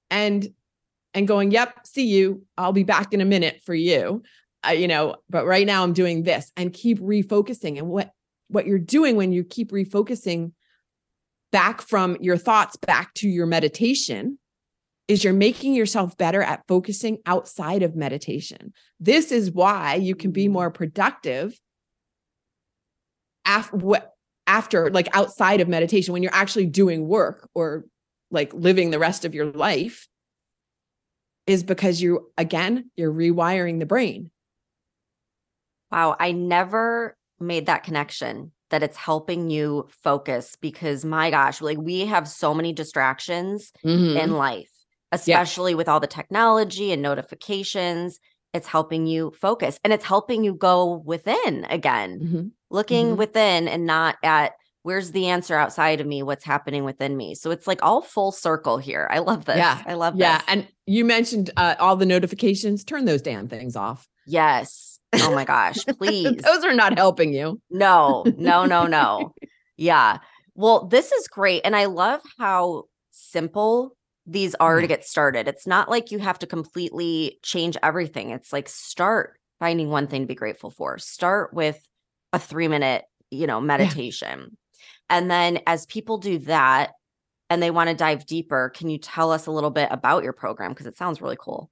and 0.09 0.49
and 1.13 1.27
going, 1.27 1.51
"Yep, 1.51 1.85
see 1.85 2.07
you. 2.07 2.43
I'll 2.57 2.73
be 2.73 2.83
back 2.83 3.13
in 3.13 3.21
a 3.21 3.25
minute 3.25 3.61
for 3.65 3.75
you." 3.75 4.23
Uh, 4.65 4.71
you 4.71 4.87
know, 4.87 5.15
but 5.29 5.45
right 5.45 5.65
now 5.65 5.83
I'm 5.83 5.93
doing 5.93 6.23
this 6.23 6.51
and 6.55 6.71
keep 6.71 6.99
refocusing. 6.99 7.77
And 7.77 7.87
what 7.87 8.11
what 8.47 8.67
you're 8.67 8.79
doing 8.79 9.15
when 9.15 9.31
you 9.31 9.43
keep 9.43 9.71
refocusing 9.71 10.51
back 11.51 11.81
from 11.81 12.17
your 12.19 12.37
thoughts 12.37 12.77
back 12.77 13.13
to 13.15 13.27
your 13.27 13.45
meditation 13.45 14.37
is 15.07 15.23
you're 15.23 15.33
making 15.33 15.73
yourself 15.73 16.17
better 16.17 16.41
at 16.41 16.63
focusing 16.67 17.17
outside 17.25 17.83
of 17.83 17.95
meditation. 17.95 18.71
This 18.99 19.31
is 19.31 19.51
why 19.51 19.95
you 19.95 20.15
can 20.15 20.31
be 20.31 20.47
more 20.47 20.71
productive 20.71 21.59
after 23.45 24.01
after 24.47 24.89
like 24.89 25.09
outside 25.13 25.61
of 25.61 25.67
meditation 25.67 26.13
when 26.13 26.23
you're 26.23 26.33
actually 26.33 26.65
doing 26.65 27.07
work 27.07 27.49
or 27.53 27.85
like 28.31 28.53
living 28.53 28.91
the 28.91 28.99
rest 28.99 29.25
of 29.25 29.35
your 29.35 29.51
life 29.51 30.07
is 31.47 31.63
because 31.63 32.01
you 32.01 32.31
again 32.37 32.89
you're 32.95 33.13
rewiring 33.13 33.79
the 33.79 33.85
brain 33.85 34.31
wow 35.91 36.15
i 36.19 36.31
never 36.31 37.15
made 37.39 37.65
that 37.65 37.83
connection 37.83 38.51
that 38.69 38.83
it's 38.83 38.97
helping 38.97 39.49
you 39.49 39.87
focus 40.03 40.55
because 40.61 41.03
my 41.03 41.29
gosh 41.29 41.61
like 41.61 41.77
we 41.77 42.01
have 42.05 42.27
so 42.27 42.53
many 42.53 42.71
distractions 42.73 43.71
Mhm. 43.83 44.15
in 44.17 44.31
life 44.31 44.69
especially 45.11 45.75
with 45.75 45.89
all 45.89 45.99
the 45.99 46.07
technology 46.07 46.91
and 46.91 47.01
notifications 47.01 48.19
it's 48.53 48.67
helping 48.67 49.07
you 49.07 49.31
focus 49.39 49.79
and 49.83 49.91
it's 49.93 50.05
helping 50.05 50.43
you 50.43 50.53
go 50.53 51.01
within 51.05 51.65
again 51.69 52.19
Mhm. 52.21 52.51
looking 52.69 53.13
Mhm. 53.13 53.17
within 53.17 53.67
and 53.67 53.85
not 53.85 54.17
at 54.23 54.53
where's 54.83 55.11
the 55.11 55.27
answer 55.27 55.55
outside 55.55 56.01
of 56.01 56.07
me? 56.07 56.23
What's 56.23 56.43
happening 56.43 56.83
within 56.83 57.15
me? 57.15 57.35
So 57.35 57.51
it's 57.51 57.67
like 57.67 57.83
all 57.83 58.01
full 58.01 58.31
circle 58.31 58.77
here. 58.77 59.07
I 59.11 59.19
love 59.19 59.45
this. 59.45 59.57
Yeah. 59.57 59.81
i 59.85 59.93
love 59.93 60.15
this. 60.15 60.21
yeah. 60.21 60.37
this. 60.39 60.45
And 60.47 60.67
you 60.85 61.05
mentioned 61.05 61.51
uh, 61.57 61.75
all 61.79 61.95
the 61.95 62.05
notifications. 62.05 62.83
Turn 62.83 63.05
those 63.05 63.21
damn 63.21 63.47
things 63.47 63.75
off. 63.75 64.07
Yes. 64.25 64.99
Oh 65.13 65.33
my 65.33 65.45
gosh. 65.45 65.77
Please. 65.97 66.41
Those 66.41 66.63
are 66.63 66.73
not 66.73 66.97
helping 66.97 67.33
you. 67.33 67.61
No. 67.69 68.23
No 68.37 68.65
no 68.65 68.87
no. 68.87 69.33
Yeah. 69.77 70.19
Well 70.53 70.85
this 70.85 71.11
is 71.11 71.27
great. 71.27 71.61
And 71.65 71.75
i 71.75 71.85
love 71.85 72.21
how 72.37 72.83
simple 73.09 73.95
these 74.27 74.53
are 74.55 74.79
to 74.79 74.85
get 74.85 75.03
started. 75.03 75.47
It's 75.47 75.65
not 75.65 75.89
like 75.89 76.11
you 76.11 76.19
have 76.19 76.37
to 76.39 76.45
completely 76.45 77.39
change 77.41 77.77
everything. 77.81 78.29
It's 78.29 78.53
like 78.53 78.69
start 78.69 79.39
finding 79.59 79.89
one 79.89 80.05
thing 80.05 80.21
to 80.21 80.27
be 80.27 80.35
grateful 80.35 80.69
for. 80.69 80.99
Start 80.99 81.51
with 81.53 81.81
a 82.31 82.37
3 82.37 82.67
minute 82.67 83.05
you 83.31 83.47
know 83.47 83.59
meditation 83.59 84.55
and 85.11 85.29
then 85.29 85.59
as 85.67 85.85
people 85.85 86.17
do 86.17 86.39
that 86.39 86.93
and 87.51 87.61
they 87.61 87.69
want 87.69 87.89
to 87.89 87.95
dive 87.95 88.25
deeper 88.25 88.71
can 88.75 88.89
you 88.89 88.97
tell 88.97 89.31
us 89.31 89.45
a 89.45 89.51
little 89.51 89.69
bit 89.69 89.89
about 89.91 90.23
your 90.23 90.33
program 90.33 90.71
because 90.71 90.87
it 90.87 90.97
sounds 90.97 91.21
really 91.21 91.37
cool 91.39 91.69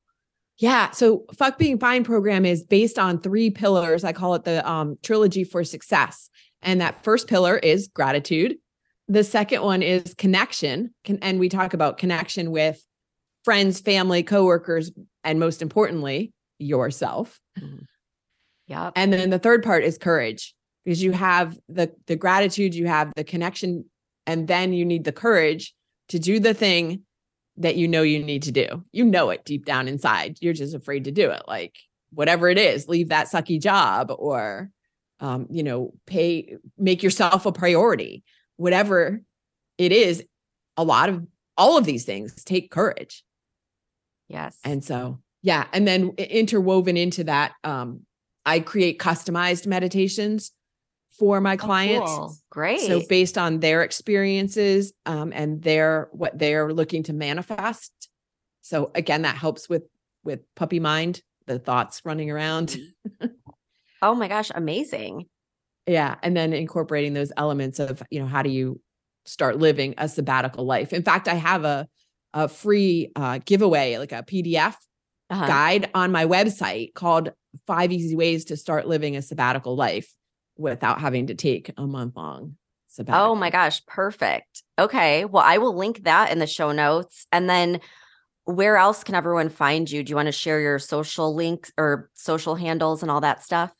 Yeah. 0.57 0.91
So 0.91 1.23
Fuck 1.37 1.57
Being 1.57 1.79
Fine 1.79 2.03
program 2.03 2.45
is 2.45 2.63
based 2.63 2.99
on 2.99 3.21
three 3.21 3.49
pillars. 3.49 4.03
I 4.03 4.11
call 4.11 4.35
it 4.35 4.43
the 4.43 4.69
um, 4.69 4.97
trilogy 5.01 5.45
for 5.45 5.63
success. 5.63 6.29
And 6.61 6.81
that 6.81 7.01
first 7.01 7.29
pillar 7.29 7.57
is 7.57 7.87
gratitude. 7.87 8.57
The 9.07 9.23
second 9.23 9.63
one 9.63 9.81
is 9.81 10.13
connection. 10.15 10.93
Con- 11.05 11.19
and 11.21 11.39
we 11.39 11.47
talk 11.47 11.73
about 11.73 11.97
connection 11.97 12.51
with 12.51 12.83
friends, 13.45 13.79
family, 13.79 14.21
coworkers, 14.21 14.91
and 15.23 15.39
most 15.39 15.61
importantly, 15.61 16.33
yourself. 16.57 17.39
yep 18.67 18.91
And 18.97 19.13
then 19.13 19.29
the 19.29 19.39
third 19.39 19.63
part 19.63 19.85
is 19.85 19.97
courage 19.97 20.53
because 20.83 21.03
you 21.03 21.11
have 21.11 21.57
the 21.67 21.91
the 22.07 22.15
gratitude, 22.15 22.75
you 22.75 22.87
have 22.87 23.11
the 23.15 23.23
connection, 23.23 23.85
and 24.25 24.47
then 24.47 24.73
you 24.73 24.85
need 24.85 25.03
the 25.03 25.11
courage 25.11 25.73
to 26.09 26.19
do 26.19 26.39
the 26.39 26.53
thing 26.53 27.01
that 27.57 27.75
you 27.75 27.87
know 27.87 28.01
you 28.01 28.23
need 28.23 28.43
to 28.43 28.51
do. 28.51 28.83
You 28.91 29.05
know 29.05 29.29
it 29.29 29.45
deep 29.45 29.65
down 29.65 29.87
inside. 29.87 30.37
You're 30.41 30.53
just 30.53 30.73
afraid 30.73 31.03
to 31.05 31.11
do 31.11 31.29
it. 31.29 31.43
Like 31.47 31.75
whatever 32.11 32.49
it 32.49 32.57
is, 32.57 32.87
leave 32.87 33.09
that 33.09 33.27
sucky 33.27 33.61
job 33.61 34.11
or 34.17 34.71
um, 35.19 35.47
you 35.49 35.63
know, 35.63 35.93
pay 36.05 36.57
make 36.77 37.03
yourself 37.03 37.45
a 37.45 37.51
priority. 37.51 38.23
Whatever 38.57 39.21
it 39.77 39.91
is, 39.91 40.23
a 40.77 40.83
lot 40.83 41.09
of 41.09 41.25
all 41.57 41.77
of 41.77 41.85
these 41.85 42.05
things 42.05 42.43
take 42.43 42.71
courage. 42.71 43.23
yes 44.29 44.57
And 44.63 44.83
so, 44.83 45.19
yeah. 45.41 45.67
And 45.73 45.87
then 45.87 46.11
interwoven 46.17 46.97
into 46.97 47.25
that, 47.25 47.53
um, 47.63 48.01
I 48.45 48.61
create 48.61 48.99
customized 48.99 49.67
meditations 49.67 50.51
for 51.19 51.41
my 51.41 51.53
Oh, 51.55 51.57
clients. 51.57 52.11
cool. 52.11 52.37
great 52.49 52.81
So 52.81 53.01
based 53.07 53.37
on 53.37 53.59
their 53.59 53.83
experiences 53.83 54.93
um, 55.05 55.31
and 55.35 55.61
their 55.61 56.09
what 56.11 56.37
they're 56.39 56.73
looking 56.73 57.03
to 57.03 57.13
manifest. 57.13 57.91
So 58.61 58.91
again, 58.95 59.23
that 59.23 59.35
helps 59.35 59.67
with 59.69 59.83
with 60.23 60.41
puppy 60.55 60.79
mind, 60.79 61.21
the 61.47 61.59
thoughts 61.59 62.01
running 62.05 62.31
around. 62.31 62.77
oh 64.01 64.15
my 64.15 64.27
gosh 64.27 64.51
amazing 64.55 65.25
Yeah. 65.87 66.15
And 66.23 66.35
then 66.37 66.53
incorporating 66.53 67.13
those 67.13 67.31
elements 67.35 67.79
of, 67.79 68.01
you 68.11 68.19
know, 68.19 68.27
how 68.27 68.43
do 68.43 68.49
you 68.49 68.79
start 69.25 69.57
living 69.57 69.95
a 69.97 70.07
sabbatical 70.07 70.65
life? 70.65 70.93
In 70.93 71.03
fact, 71.03 71.27
I 71.27 71.35
have 71.35 71.65
a 71.65 71.87
a 72.33 72.47
free 72.47 73.11
uh, 73.15 73.39
giveaway, 73.43 73.97
like 73.97 74.11
a 74.11 74.21
PDF 74.23 74.75
Uh-huh. 75.31 75.47
guide 75.47 75.89
on 75.95 76.11
my 76.11 76.25
website 76.25 76.93
called 76.93 77.31
Five 77.65 77.91
Easy 77.91 78.15
Ways 78.15 78.45
to 78.45 78.55
Start 78.57 78.87
Living 78.87 79.15
a 79.15 79.21
Sabbatical 79.21 79.75
Life 79.75 80.13
without 80.59 81.01
having 81.01 81.27
to 81.27 81.35
take 81.35 81.71
a 81.77 81.87
month 81.87 82.15
long 82.15 82.51
oh 82.51 82.55
sabbatical. 82.87 83.31
Oh 83.31 83.35
my 83.35 83.49
gosh, 83.49 83.85
perfect. 83.85 84.63
Okay. 84.77 85.25
Well, 85.25 85.43
I 85.45 85.57
will 85.57 85.75
link 85.75 86.03
that 86.03 86.31
in 86.31 86.39
the 86.39 86.47
show 86.47 86.71
notes. 86.71 87.25
And 87.31 87.49
then 87.49 87.79
where 88.45 88.77
else 88.77 89.03
can 89.03 89.15
everyone 89.15 89.49
find 89.49 89.89
you? 89.89 90.03
Do 90.03 90.09
you 90.09 90.15
want 90.15 90.27
to 90.27 90.31
share 90.31 90.59
your 90.59 90.79
social 90.79 91.35
links 91.35 91.71
or 91.77 92.09
social 92.13 92.55
handles 92.55 93.01
and 93.01 93.11
all 93.11 93.21
that 93.21 93.43
stuff? 93.43 93.71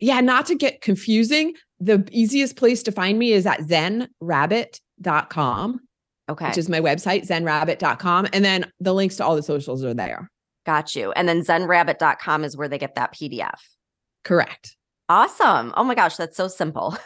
Yeah, 0.00 0.20
not 0.20 0.46
to 0.46 0.54
get 0.54 0.80
confusing, 0.80 1.54
the 1.80 2.06
easiest 2.12 2.56
place 2.56 2.82
to 2.84 2.92
find 2.92 3.18
me 3.18 3.32
is 3.32 3.46
at 3.46 3.60
zenrabbit.com, 3.60 5.80
Okay. 6.30 6.46
which 6.46 6.58
is 6.58 6.68
my 6.68 6.80
website, 6.80 7.26
zenrabbit.com. 7.26 8.28
And 8.32 8.44
then 8.44 8.70
the 8.80 8.92
links 8.92 9.16
to 9.16 9.24
all 9.24 9.34
the 9.34 9.42
socials 9.42 9.82
are 9.84 9.94
there. 9.94 10.30
Got 10.66 10.94
you. 10.94 11.10
And 11.12 11.28
then 11.28 11.40
zenrabbit.com 11.42 12.44
is 12.44 12.56
where 12.56 12.68
they 12.68 12.78
get 12.78 12.94
that 12.96 13.14
PDF. 13.14 13.58
Correct. 14.24 14.76
Awesome. 15.08 15.72
Oh 15.76 15.84
my 15.84 15.94
gosh, 15.94 16.16
that's 16.16 16.36
so 16.36 16.48
simple. 16.48 16.96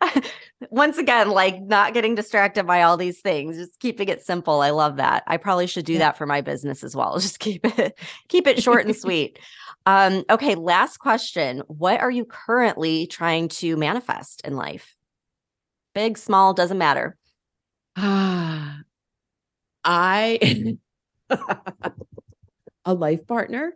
Once 0.70 0.98
again, 0.98 1.30
like 1.30 1.60
not 1.62 1.94
getting 1.94 2.14
distracted 2.14 2.66
by 2.66 2.82
all 2.82 2.96
these 2.96 3.20
things, 3.20 3.56
just 3.56 3.78
keeping 3.78 4.08
it 4.08 4.22
simple. 4.22 4.60
I 4.60 4.70
love 4.70 4.96
that. 4.96 5.22
I 5.26 5.36
probably 5.36 5.66
should 5.66 5.84
do 5.84 5.94
Yeah. 5.94 6.00
that 6.00 6.18
for 6.18 6.26
my 6.26 6.40
business 6.40 6.82
as 6.84 6.96
well. 6.96 7.18
Just 7.20 7.38
keep 7.38 7.64
it 7.78 7.98
keep 8.28 8.46
it 8.46 8.62
short 8.62 8.84
and 8.86 8.96
sweet. 9.04 9.38
Um, 9.86 10.24
okay, 10.28 10.54
last 10.56 10.98
question. 10.98 11.62
What 11.68 12.00
are 12.00 12.10
you 12.10 12.24
currently 12.24 13.06
trying 13.06 13.48
to 13.48 13.76
manifest 13.76 14.42
in 14.46 14.56
life? 14.56 14.94
Big, 15.94 16.18
small, 16.18 16.52
doesn't 16.54 16.78
matter. 16.78 17.16
Ah, 17.96 18.80
I, 19.84 20.76
a 22.84 22.94
life 22.94 23.26
partner. 23.26 23.74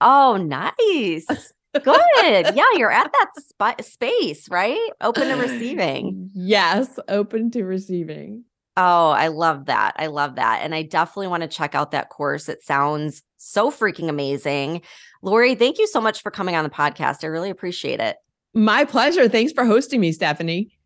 Oh, 0.00 0.36
nice. 0.36 1.52
Good. 1.84 2.54
yeah, 2.54 2.66
you're 2.74 2.90
at 2.90 3.12
that 3.12 3.30
sp- 3.38 3.82
space, 3.82 4.48
right? 4.50 4.90
Open 5.00 5.28
to 5.28 5.34
receiving. 5.42 6.30
Yes, 6.34 6.98
open 7.08 7.50
to 7.52 7.64
receiving. 7.64 8.44
Oh, 8.76 9.10
I 9.10 9.28
love 9.28 9.66
that. 9.66 9.94
I 9.96 10.08
love 10.08 10.34
that. 10.34 10.60
And 10.62 10.74
I 10.74 10.82
definitely 10.82 11.28
want 11.28 11.42
to 11.42 11.48
check 11.48 11.74
out 11.74 11.92
that 11.92 12.10
course. 12.10 12.48
It 12.48 12.62
sounds 12.62 13.22
so 13.38 13.70
freaking 13.70 14.08
amazing. 14.10 14.82
Lori, 15.22 15.54
thank 15.54 15.78
you 15.78 15.86
so 15.86 16.00
much 16.00 16.22
for 16.22 16.30
coming 16.30 16.56
on 16.56 16.64
the 16.64 16.70
podcast. 16.70 17.24
I 17.24 17.28
really 17.28 17.48
appreciate 17.48 18.00
it. 18.00 18.16
My 18.52 18.84
pleasure. 18.84 19.28
Thanks 19.28 19.52
for 19.52 19.64
hosting 19.64 20.00
me, 20.00 20.12
Stephanie. 20.12 20.76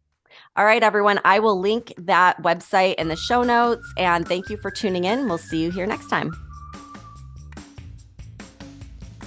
All 0.57 0.65
right, 0.65 0.83
everyone. 0.83 1.21
I 1.25 1.41
will 1.41 1.59
link 1.59 1.93
that 1.99 2.41
website 2.43 2.95
in 2.95 3.09
the 3.09 3.17
show 3.17 3.43
notes. 3.43 3.87
And 3.97 4.27
thank 4.27 4.51
you 4.51 4.57
for 4.59 4.71
tuning 4.71 5.05
in. 5.05 5.29
We'll 5.29 5.39
see 5.39 5.63
you 5.63 5.71
here 5.71 5.87
next 5.87 6.09
time. 6.09 6.33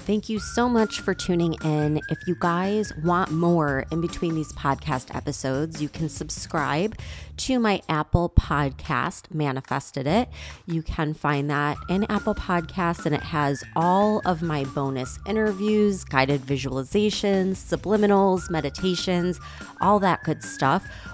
Thank 0.06 0.28
you 0.28 0.39
so 0.39 0.68
much 0.68 0.99
for 0.99 1.14
tuning 1.14 1.54
in. 1.64 2.01
If 2.10 2.28
you 2.28 2.36
guys 2.38 2.93
want 3.06 3.32
more 3.32 3.86
in 3.89 4.01
between 4.01 4.36
these 4.36 4.51
podcast 4.51 5.16
episodes, 5.16 5.82
you 5.82 5.88
can 5.88 6.10
subscribe 6.10 6.97
to 7.38 7.58
my 7.58 7.82
Apple 7.88 8.30
podcast, 8.38 9.34
Manifested 9.34 10.06
It. 10.06 10.28
You 10.66 10.82
can 10.82 11.14
find 11.14 11.49
that 11.49 11.78
in 11.88 12.04
Apple 12.12 12.36
Podcasts, 12.36 13.06
and 13.06 13.16
it 13.16 13.24
has 13.24 13.64
all 13.78 14.22
of 14.26 14.41
my 14.41 14.66
bonus 14.66 15.20
interviews, 15.26 16.04
guided 16.04 16.41
visualizations, 16.41 17.51
subliminals, 17.56 18.49
meditations, 18.49 19.39
all 19.80 19.99
that 20.01 20.22
good 20.26 20.43
stuff. 20.43 20.86